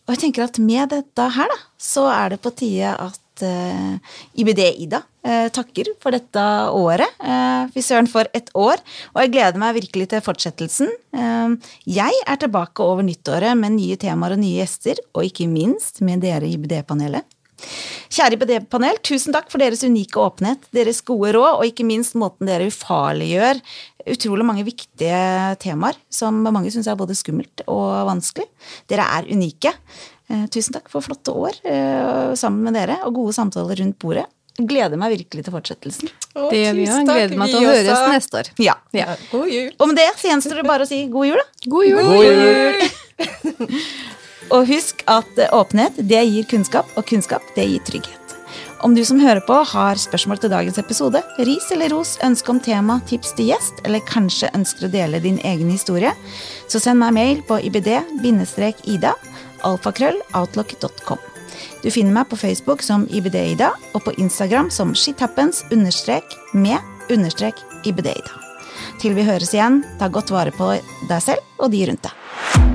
og 0.05 0.13
jeg 0.13 0.27
tenker 0.27 0.45
at 0.45 0.57
med 0.61 0.91
dette 0.93 1.29
her, 1.35 1.49
da, 1.49 1.61
så 1.81 2.05
er 2.13 2.35
det 2.35 2.43
på 2.43 2.51
tide 2.53 2.91
at 2.93 3.41
eh, 3.41 4.17
IBD-Ida 4.37 4.99
eh, 5.25 5.47
takker 5.53 5.89
for 6.01 6.13
dette 6.13 6.43
året. 6.69 7.09
Uh, 7.17 7.65
Fy 7.73 7.81
søren, 7.81 8.09
for 8.09 8.29
et 8.37 8.51
år. 8.53 8.83
Og 9.15 9.23
jeg 9.23 9.33
gleder 9.33 9.57
meg 9.61 9.79
virkelig 9.79 10.11
til 10.13 10.21
fortsettelsen. 10.25 10.93
Eh, 11.17 11.71
jeg 11.97 12.21
er 12.21 12.41
tilbake 12.41 12.85
over 12.85 13.05
nyttåret 13.07 13.57
med 13.57 13.79
nye 13.79 13.97
temaer 13.97 14.37
og 14.37 14.43
nye 14.43 14.61
gjester, 14.61 15.01
og 15.17 15.25
ikke 15.25 15.49
minst 15.49 16.03
med 16.05 16.21
dere 16.25 16.45
i 16.45 16.53
IBD-panelet. 16.53 17.25
Kjære 18.15 18.37
IBD-panel, 18.37 18.99
tusen 19.05 19.33
takk 19.35 19.49
for 19.51 19.61
deres 19.61 19.83
unike 19.85 20.19
åpenhet, 20.21 20.67
deres 20.75 21.01
gode 21.05 21.33
råd, 21.35 21.59
og 21.59 21.67
ikke 21.67 21.87
minst 21.87 22.17
måten 22.19 22.49
dere 22.49 22.67
ufarliggjør 22.69 23.61
utrolig 24.11 24.45
mange 24.45 24.65
viktige 24.67 25.19
temaer 25.61 25.97
som 26.13 26.43
mange 26.45 26.71
syns 26.73 26.89
er 26.91 26.99
både 26.99 27.17
skummelt 27.17 27.65
og 27.71 28.05
vanskelig. 28.09 28.45
Dere 28.91 29.07
er 29.17 29.31
unike. 29.33 29.73
Eh, 30.29 30.45
tusen 30.53 30.75
takk 30.77 30.89
for 30.89 31.05
flotte 31.05 31.33
år 31.33 31.59
eh, 31.63 32.33
sammen 32.37 32.65
med 32.65 32.77
dere, 32.77 33.01
og 33.05 33.17
gode 33.17 33.35
samtaler 33.37 33.81
rundt 33.81 33.97
bordet. 34.01 34.27
Gleder 34.55 34.95
meg 34.95 35.11
virkelig 35.17 35.43
til 35.43 35.51
fortsettelsen. 35.51 36.11
Å, 36.31 36.45
det 36.47 36.61
gjør 36.61 36.77
vi 36.77 36.85
òg. 36.87 37.09
Gleder 37.09 37.39
meg 37.41 37.51
til 37.51 37.59
å 37.59 37.73
høres 37.73 38.05
neste 38.13 38.39
år. 38.39 38.51
Ja. 38.63 38.77
ja. 38.95 39.17
God 39.33 39.49
jul. 39.51 39.73
Og 39.75 39.91
med 39.91 39.99
det 39.99 40.07
så 40.15 40.29
gjenstår 40.31 40.61
det 40.61 40.67
bare 40.69 40.87
å 40.87 40.89
si 40.89 41.01
god 41.11 41.27
jul, 41.27 41.41
da. 41.41 41.71
God 41.73 41.89
jul. 41.89 42.05
God 42.07 42.23
jul. 42.29 43.81
og 44.53 44.67
husk 44.69 45.01
at 45.09 45.41
åpenhet, 45.55 45.97
det 45.97 46.21
gir 46.27 46.45
kunnskap, 46.49 46.89
og 46.97 47.07
kunnskap, 47.09 47.43
det 47.55 47.67
gir 47.69 47.83
trygghet. 47.87 48.21
Om 48.85 48.93
du 48.93 49.01
som 49.07 49.19
hører 49.19 49.41
på 49.47 49.55
har 49.65 49.97
spørsmål 49.97 50.37
til 50.43 50.51
dagens 50.53 50.77
episode, 50.77 51.21
ris 51.47 51.71
eller 51.73 51.89
ros, 51.89 52.17
ønske 52.25 52.51
om 52.51 52.59
tema, 52.61 52.99
tips 53.09 53.33
til 53.37 53.49
gjest, 53.49 53.81
eller 53.87 54.03
kanskje 54.05 54.51
ønsker 54.53 54.85
å 54.85 54.91
dele 54.93 55.23
din 55.23 55.39
egen 55.41 55.71
historie, 55.73 56.11
så 56.69 56.81
send 56.83 57.01
meg 57.01 57.15
mail 57.17 57.41
på 57.47 57.57
ibd-ida 57.65 59.15
alfakrølloutlock.com. 59.65 61.23
Du 61.81 61.91
finner 61.91 62.13
meg 62.13 62.29
på 62.29 62.37
Facebook 62.37 62.83
som 62.85 63.07
IBD-Ida, 63.09 63.71
og 63.93 64.05
på 64.05 64.13
Instagram 64.21 64.71
som 64.73 64.93
shithappens 64.97 65.63
understrek 65.71 66.37
med 66.53 66.77
understrek 67.13 67.61
IBD-Ida. 67.85 68.41
Til 69.01 69.17
vi 69.17 69.25
høres 69.27 69.53
igjen, 69.55 69.83
ta 69.99 70.09
godt 70.09 70.33
vare 70.33 70.53
på 70.55 70.75
deg 71.09 71.19
selv 71.23 71.61
og 71.61 71.71
de 71.73 71.85
rundt 71.89 72.09
deg. 72.09 72.74